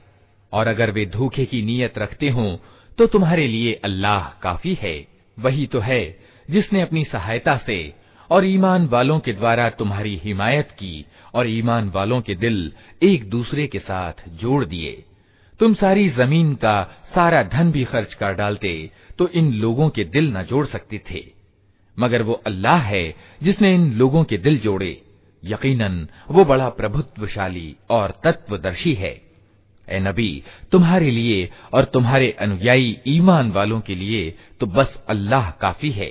और 0.53 0.69
अगर 0.69 0.91
वे 0.91 1.05
धोखे 1.09 1.45
की 1.45 1.63
नीयत 1.63 1.99
रखते 1.99 2.29
हो 2.31 2.45
तो 2.99 3.07
तुम्हारे 3.07 3.47
लिए 3.47 3.73
अल्लाह 3.85 4.29
काफ़ी 4.43 4.77
है। 4.81 4.97
वही 5.39 5.67
तो 5.67 5.79
है 5.81 6.03
जिसने 6.49 6.81
अपनी 6.81 7.05
सहायता 7.05 7.57
से 7.57 7.79
और 8.31 8.45
ईमान 8.45 8.87
वालों 8.87 9.19
के 9.19 9.33
द्वारा 9.33 9.69
तुम्हारी 9.71 10.15
हिमायत 10.25 10.71
की 10.73 11.05
और 11.35 11.49
ईमान 11.49 11.91
वालों 11.91 12.21
के 12.21 12.35
दिल 12.35 12.73
एक 13.03 13.29
दूसरे 13.31 13.67
के 13.67 13.79
साथ 13.79 14.29
जोड़ 14.41 14.65
दिए। 14.65 14.93
तुम 15.61 15.75
सारी 15.75 16.09
ज़मीन 16.09 16.55
का 16.55 16.83
सारा 17.15 17.43
धन 17.45 17.71
भी 17.73 17.85
खर्च 17.85 18.15
कर 18.15 18.35
डालते 18.35 18.91
तो 19.19 19.29
इन 19.31 19.53
लोगों 19.55 19.89
के 19.89 20.05
दिल 20.07 20.33
न 20.37 20.43
जोड़ 20.43 20.67
सकते 20.67 21.01
थे। 21.11 21.25
मगर 21.97 22.23
वो 22.23 22.33
अल्लाह 22.47 22.81
है 22.83 23.15
जिसने 23.43 23.75
इन 23.75 23.93
लोगों 23.95 24.25
के 24.25 24.39
दिल 24.39 24.59
जोड़े। 24.59 24.91
यकीनन, 25.43 26.07
वो 26.31 26.45
बड़ा 26.45 26.69
प्रभुत्वशाली 26.71 27.77
और 27.91 28.21
तत्वदर्शी 28.25 28.93
है। 28.95 29.11
ए 29.89 29.99
नबी, 30.01 30.43
तुम्हारे 30.73 31.11
लिए 31.11 31.49
और 31.73 31.85
तुम्हारे 31.85 32.31
अनुयायी 32.41 32.97
ईमान 33.09 33.51
वालों 33.53 33.81
के 33.81 33.95
लिए 33.95 34.31
तो 34.61 34.67
बस 34.69 34.97
अल्लाह 35.09 35.51
काफ़ी 35.61 35.91
है। 35.91 36.11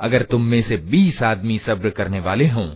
अगर 0.00 0.22
तुम 0.22 0.42
में 0.42 0.60
से 0.62 0.76
बीस 0.76 1.22
आदमी 1.22 1.58
सब्र 1.58 1.90
करने 1.90 2.20
वाले 2.20 2.48
हों 2.48 2.68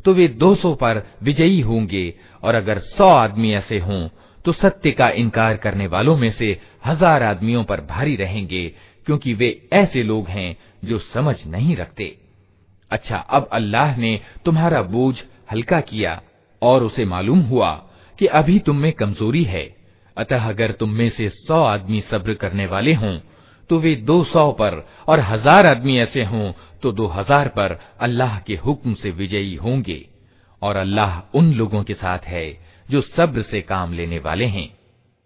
तो 0.00 0.12
वे 0.14 0.26
दो 0.28 0.54
सौ 0.54 0.72
पर 0.74 1.02
विजयी 1.22 1.60
होंगे, 1.60 2.14
और 2.42 2.54
अगर 2.54 2.78
सौ 2.78 3.08
आदमी 3.08 3.52
ऐसे 3.54 3.78
हों 3.78 4.08
तो 4.44 4.52
सत्य 4.52 4.90
का 4.90 5.08
इनकार 5.12 5.56
करने 5.56 5.86
वालों 5.86 6.16
में 6.16 6.30
से 6.30 6.56
हज़ार 6.86 7.22
आदमियों 7.22 7.62
पर 7.64 7.80
भारी 7.80 8.16
रहेंगे, 8.16 8.66
क्योंकि 9.06 9.34
वे 9.34 9.50
ऐसे 9.72 10.02
लोग 10.02 10.28
हैं 10.28 10.56
जो 10.84 10.98
समझ 11.12 11.36
नहीं 11.46 11.76
रखते। 11.76 12.14
अच्छा 12.90 13.16
अब 13.16 13.48
अल्लाह 13.52 13.96
ने 13.96 14.18
तुम्हारा 14.44 14.82
बोझ 14.84 15.14
हल्का 15.52 15.80
किया, 15.82 16.20
और 16.62 16.82
उसे 16.82 17.04
मालूम 17.04 17.40
हुआ 17.42 17.70
कि 18.18 18.26
अभी 18.28 18.58
तुम 18.58 18.76
में 18.76 18.92
कमज़ोरी 18.92 19.44
है। 19.44 19.64
अतः 20.16 20.48
अगर 20.48 20.72
तुम 20.72 20.90
में 20.90 21.08
से 21.10 21.28
सौ 21.28 21.62
आदमी 21.64 22.00
सब्र 22.10 22.34
करने 22.34 22.66
वाले 22.66 22.94
हों 22.94 23.18
तो 23.72 23.78
वे 23.78 23.94
दो 23.96 24.24
सौ 24.24 24.50
पर 24.52 24.74
और 25.08 25.20
हज़ार 25.20 25.66
आदमी 25.66 25.96
ऐसे 25.98 26.24
हों 26.24 26.52
तो 26.82 26.90
दो 26.92 27.06
हज़ार 27.06 27.48
पर 27.48 27.78
अल्लाह 28.00 28.38
के 28.38 28.54
हुक्म 28.54 28.94
से 28.94 29.10
विजयी 29.10 29.54
होंगे। 29.54 29.96
और 30.62 30.76
अल्लाह 30.76 31.38
उन 31.38 31.52
लोगों 31.52 31.82
के 31.82 31.94
साथ 31.94 32.18
है, 32.18 32.46
जो 32.90 33.00
सब्र 33.00 33.42
से 33.42 33.60
काम 33.60 33.92
लेने 33.92 34.18
वाले 34.18 34.44
हैं। 34.44 34.68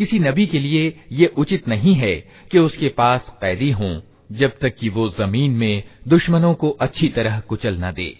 किसी 0.00 0.18
नबी 0.18 0.46
के 0.46 0.58
लिए 0.58 0.84
ये 1.12 1.26
उचित 1.38 1.68
नहीं 1.68 1.94
है 1.94 2.14
कि 2.50 2.58
उसके 2.58 2.88
पास 2.88 3.28
कैदी 3.40 3.70
हों, 3.70 4.00
जब 4.32 4.58
तक 4.60 4.76
कि 4.76 4.88
वो 4.88 5.08
ज़मीन 5.10 5.50
में 5.52 5.82
दुश्मनों 6.08 6.52
को 6.54 6.68
अच्छी 6.80 7.08
तरह 7.08 7.40
कुचल 7.40 7.76
न 7.78 7.92
दे। 7.92 8.14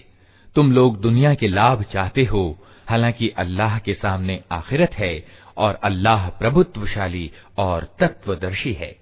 तुम 0.56 0.72
लोग 0.72 1.00
दुनिया 1.00 1.34
के 1.34 1.48
लाभ 1.48 1.82
चाहते 1.92 2.24
हो, 2.24 2.42
हालाँकि 2.88 3.28
अल्लाह 3.38 3.78
के 3.78 3.94
सामने 3.94 4.40
आखिरत 4.52 4.94
है 4.94 5.12
और 5.56 5.78
अल्लाह 5.84 6.28
प्रभुत्वशाली 6.38 7.30
और 7.58 7.88
तत्वदर्शी 8.00 8.72
है। 8.72 8.96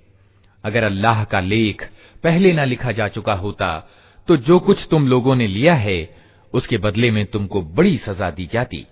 अगर 0.65 0.85
अल्लाह 0.85 1.25
का 1.25 1.41
लेख 1.41 1.83
पहले 2.25 2.53
ना 2.53 2.65
लिखा 2.65 2.93
जा 2.93 3.09
चुका 3.09 3.35
होता 3.37 3.89
तो 4.29 4.37
जो 4.39 4.59
कुछ 4.59 4.87
तुम 4.91 5.09
लोगों 5.09 5.35
ने 5.37 5.47
लिया 5.47 5.75
है, 5.77 5.99
उसके 6.53 6.79
बदले 6.79 7.11
में 7.11 7.25
तुमको 7.27 7.63
बड़ी 7.63 7.97
सजा 7.99 8.31
दी 8.31 8.49
जाती। 8.53 8.85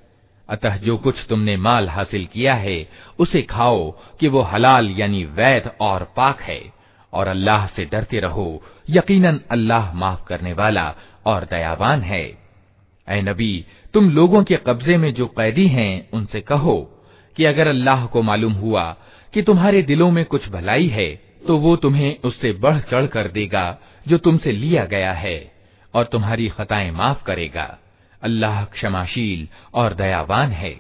अतः 0.49 0.77
जो 0.77 0.97
कुछ 0.97 1.25
तुमने 1.29 1.57
माल 1.57 1.89
हासिल 1.89 2.27
किया 2.27 2.55
है, 2.55 2.89
उसे 3.19 3.43
खाओ 3.43 3.91
कि 4.21 4.29
वो 4.29 4.41
हलाल 4.43 4.91
यानी 4.91 5.25
वैध 5.25 5.71
और 5.81 6.05
पाक 6.17 6.41
है। 6.41 6.61
और 7.13 7.27
अल्लाह 7.27 7.67
से 7.67 7.85
डरते 7.85 8.21
रहो, 8.21 8.63
यकीनन 8.91 9.41
अल्लाह 9.51 9.93
माफ़ 9.93 10.25
करने 10.27 10.53
वाला 10.53 10.95
और 11.27 11.45
दयावान 11.45 12.03
है। 12.03 12.25
ए 13.09 13.21
नबी, 13.23 13.65
तुम 13.95 14.11
लोगों 14.11 14.43
के 14.45 14.57
कब्जे 14.57 14.97
में 14.97 15.13
जो 15.15 15.27
कैदी 15.27 15.67
हैं, 15.67 16.09
उनसे 16.13 16.41
कहो 16.41 16.79
कि 17.37 17.45
अगर 17.45 17.69
अल्लाह 17.69 18.07
को 18.07 18.23
मालूम 18.23 18.53
हुआ 18.53 18.85
कि 19.35 19.43
तुम्हारे 19.43 19.83
दिलों 19.83 20.11
में 20.11 20.25
कुछ 20.25 20.49
भलाई 20.49 20.87
है 20.87 21.09
तो 21.47 21.57
वो 21.59 21.77
तुम्हें 21.77 22.17
उससे 22.25 22.53
बढ़ 22.53 22.79
चढ़ 22.81 23.07
कर 23.07 23.29
देगा 23.29 23.79
जो 24.09 24.19
तुमसे 24.19 24.53
लिया 24.53 24.85
गया 24.85 25.13
है 25.13 25.53
और 25.95 26.05
तुम्हारी 26.05 26.49
खताएँ 26.49 26.91
माफ़ 26.91 27.23
करेगा। 27.25 27.79
अल्लाह 28.28 28.64
क्षमाशील 28.74 29.48
और 29.82 29.94
दयावान 30.04 30.52
है 30.62 30.74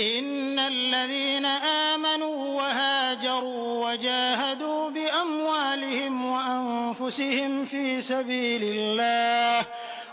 इन्नल्लज़ीन 0.00 1.46
आमनू 1.46 2.28
वहाजरू 2.56 3.56
वजाहदू 3.84 4.72
बिअमवालिहिम 4.96 6.22
वअनफुसिहिम 6.32 7.64
फी 7.70 7.84
सबीलिल्लाह 8.08 9.62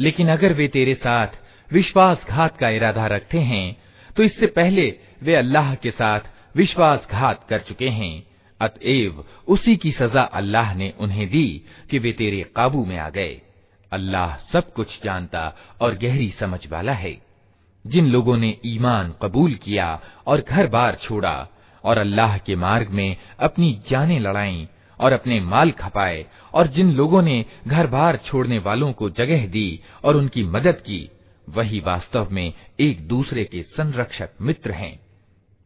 लेकिन 0.00 0.28
अगर 0.28 0.52
वे 0.52 0.68
तेरे 0.68 0.94
साथ 0.94 1.26
विश्वासघात 1.72 2.56
का 2.56 2.68
इरादा 2.68 3.06
रखते 3.06 3.38
हैं 3.38 3.76
तो 4.16 4.22
इससे 4.22 4.46
पहले 4.46 4.98
वे 5.22 5.34
अल्लाह 5.34 5.74
के 5.74 5.90
साथ 5.90 6.20
विश्वासघात 6.56 7.46
कर 7.48 7.60
चुके 7.60 7.88
हैं। 7.88 8.26
अतएव 8.60 9.24
उसी 9.48 9.76
की 9.76 9.92
सजा 9.92 10.22
अल्लाह 10.22 10.74
ने 10.74 10.92
उन्हें 10.98 11.28
दी 11.30 11.64
कि 11.90 11.98
वे 11.98 12.12
तेरे 12.12 12.42
काबू 12.56 12.84
में 12.84 12.98
आ 12.98 13.10
गए। 13.10 13.40
अल्लाह 13.92 14.36
सब 14.52 14.72
कुछ 14.72 15.02
जानता 15.04 15.56
और 15.80 15.94
गहरी 15.94 16.30
समझ 16.40 16.66
वाला 16.66 16.92
है। 16.92 17.22
जिन 17.86 18.08
लोगों 18.08 18.36
ने 18.36 18.56
ईमान 18.66 19.14
कबूल 19.22 19.54
किया 19.54 20.00
और 20.26 20.40
घर 20.40 20.66
बार 20.66 20.94
छोड़ा 20.94 21.48
और 21.84 21.98
अल्लाह 21.98 22.38
के 22.38 22.56
मार्ग 22.56 22.88
में 22.88 23.16
अपनी 23.40 23.82
जानें 23.90 24.20
लड़ाई 24.20 24.68
और 25.00 25.12
अपने 25.12 25.40
माल 25.42 25.70
खपाए 25.70 26.24
और 26.54 26.66
जिन 26.66 26.92
लोगों 26.92 27.22
ने 27.22 27.44
घर 27.68 27.86
बार 27.86 28.16
छोड़ने 28.16 28.58
वालों 28.58 28.92
को 28.92 29.10
जगह 29.10 29.46
दी 29.46 29.80
और 30.04 30.16
उनकी 30.16 30.44
मदद 30.44 30.80
की, 30.80 31.10
वही 31.48 31.80
वास्तव 31.80 32.28
में 32.30 32.52
एक 32.80 33.06
दूसरे 33.08 33.44
के 33.44 33.62
संरक्षक 33.62 34.30
मित्र 34.40 34.70
हैं 34.70 34.98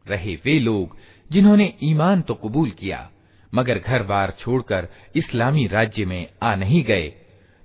रहे 0.05 0.35
वे 0.35 0.59
लोग 0.59 0.97
जिन्होंने 1.31 1.73
ईमान 1.83 2.21
तो 2.21 2.33
कबूल 2.33 2.69
किया, 2.71 3.09
मगर 3.53 3.79
घर 3.79 4.03
बार 4.03 4.33
छोड़कर 4.39 4.87
इस्लामी 5.15 5.65
राज्य 5.67 6.05
में 6.05 6.27
आ 6.43 6.53
नहीं 6.55 6.83
गए 6.83 7.07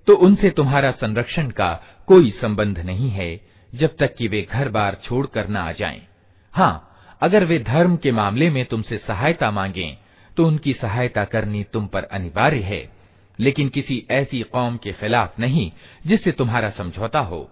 तो 0.09 0.15
उनसे 0.17 0.51
तुम्हारा 0.51 0.91
संरक्षण 0.93 1.49
का 1.51 1.73
कोई 2.09 2.31
संबंध 2.31 2.79
नहीं 2.79 3.11
है, 3.11 3.41
जब 3.73 3.97
तक 3.97 4.15
कि 4.15 4.29
वे 4.29 4.43
घर 4.43 4.69
बार 4.69 5.01
छोड़कर 5.05 5.49
न 5.49 5.57
आ 5.57 5.73
जाएँ। 5.73 6.01
हाँ 6.55 6.83
अगर 7.23 7.45
वे 7.45 7.59
धर्म 7.59 7.97
के 7.97 8.13
मामले 8.13 8.51
में 8.51 8.65
तुमसे 8.65 8.99
सहायता 8.99 9.51
मांगें 9.51 9.97
तो 10.37 10.47
उनकी 10.47 10.73
सहायता 10.73 11.25
करनी 11.25 11.65
तुम 11.65 11.87
पर 11.87 12.05
अनिवार्य 12.05 12.57
है, 12.57 12.91
लेकिन 13.41 13.69
किसी 13.69 14.07
ऐसी 14.11 14.43
कौम 14.43 14.77
के 14.77 14.93
खिलाफ 14.93 15.39
नहीं 15.39 15.73
जिससे 16.07 16.33
तुम्हारा 16.33 16.71
समझौता 16.71 17.19
हो। 17.19 17.51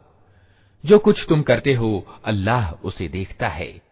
जो 0.87 0.99
कुछ 0.99 1.27
तुम 1.29 1.43
करते 1.43 1.73
हो, 1.73 2.21
अल्लाह 2.25 2.73
उसे 2.73 3.09
देखता 3.09 3.49
है। 3.49 3.83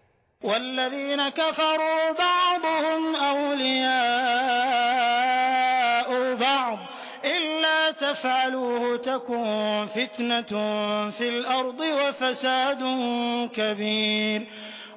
कबीर। 13.48 14.61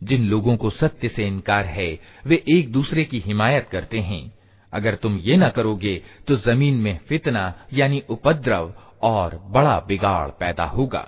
जिन 0.00 0.24
लोगों 0.28 0.56
को 0.56 0.70
सत्य 0.70 1.08
से 1.08 1.26
इनकार 1.26 1.64
है 1.66 1.88
वे 2.26 2.36
एक 2.48 2.72
दूसरे 2.72 3.04
की 3.04 3.18
हिमायत 3.18 3.68
करते 3.72 3.98
हैं 4.00 4.22
अगर 4.72 4.94
तुम 4.94 5.16
ये 5.18 5.36
न 5.36 5.48
करोगे 5.48 5.94
तो 6.28 6.36
जमीन 6.46 6.74
में 6.74 6.98
फितना 7.08 7.42
यानी 7.72 8.02
उपद्रव 8.10 8.72
और 9.02 9.36
बड़ा 9.48 9.76
बिगाड़ 9.88 10.28
पैदा 10.40 10.64
होगा 10.68 11.04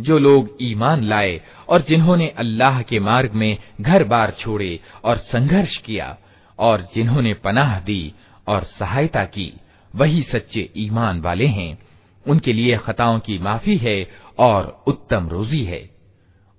जो 0.00 0.18
लोग 0.18 0.56
ईमान 0.62 1.04
लाए 1.04 1.40
और 1.68 1.80
जिन्होंने 1.88 2.28
अल्लाह 2.28 2.82
के 2.82 3.00
मार्ग 3.00 3.32
में 3.32 3.58
घर 3.80 4.04
बार 4.04 4.34
छोड़े 4.40 4.80
और 5.04 5.18
संघर्ष 5.18 5.76
किया 5.76 6.16
और 6.58 6.88
जिन्होंने 6.94 7.34
पनाह 7.34 7.80
दी 7.80 8.14
और 8.48 8.64
सहायता 8.64 9.24
की, 9.24 9.52
वही 9.94 10.22
सच्चे 10.22 10.70
ईमान 10.76 11.20
वाले 11.20 11.46
हैं। 11.46 11.78
उनके 12.26 12.52
लिए 12.52 12.76
खताओं 12.76 13.18
की 13.18 13.38
माफ़ी 13.38 13.76
है 13.76 14.10
और 14.38 14.84
उत्तम 14.86 15.28
रोजी 15.28 15.64
है। 15.64 15.90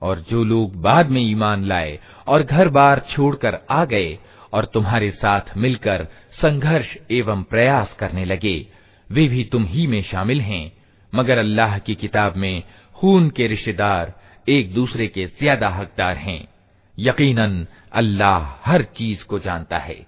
और 0.01 0.25
जो 0.29 0.43
लोग 0.43 0.81
बाद 0.81 1.09
में 1.09 1.21
ईमान 1.21 1.65
लाए 1.65 1.99
और 2.27 2.43
घर 2.43 2.69
बार 2.69 3.05
छोड़कर 3.09 3.59
आ 3.71 3.85
गए 3.85 4.17
और 4.53 4.65
तुम्हारे 4.65 5.11
साथ 5.11 5.57
मिलकर 5.57 6.07
संघर्ष 6.41 6.97
एवं 7.11 7.43
प्रयास 7.43 7.95
करने 7.99 8.25
लगे, 8.25 8.67
वे 9.11 9.27
भी 9.27 9.43
तुम 9.43 9.65
ही 9.65 9.88
में 9.88 10.01
शामिल 10.03 10.41
हैं। 10.41 10.71
मगर 11.15 11.38
अल्लाह 11.38 11.77
की 11.77 11.95
किताब 11.95 12.35
में 12.35 12.63
खून 12.97 13.29
के 13.29 13.47
रिश्तेदार 13.47 14.13
एक 14.49 14.73
दूसरे 14.73 15.07
के 15.07 15.25
ज़्यादा 15.25 15.69
हकदार 15.69 16.17
हैं। 16.17 16.47
यकीनन, 16.99 17.67
अल्लाह 17.91 18.71
हर 18.71 18.81
चीज़ 18.81 19.23
को 19.23 19.39
जानता 19.39 19.77
है। 19.77 20.05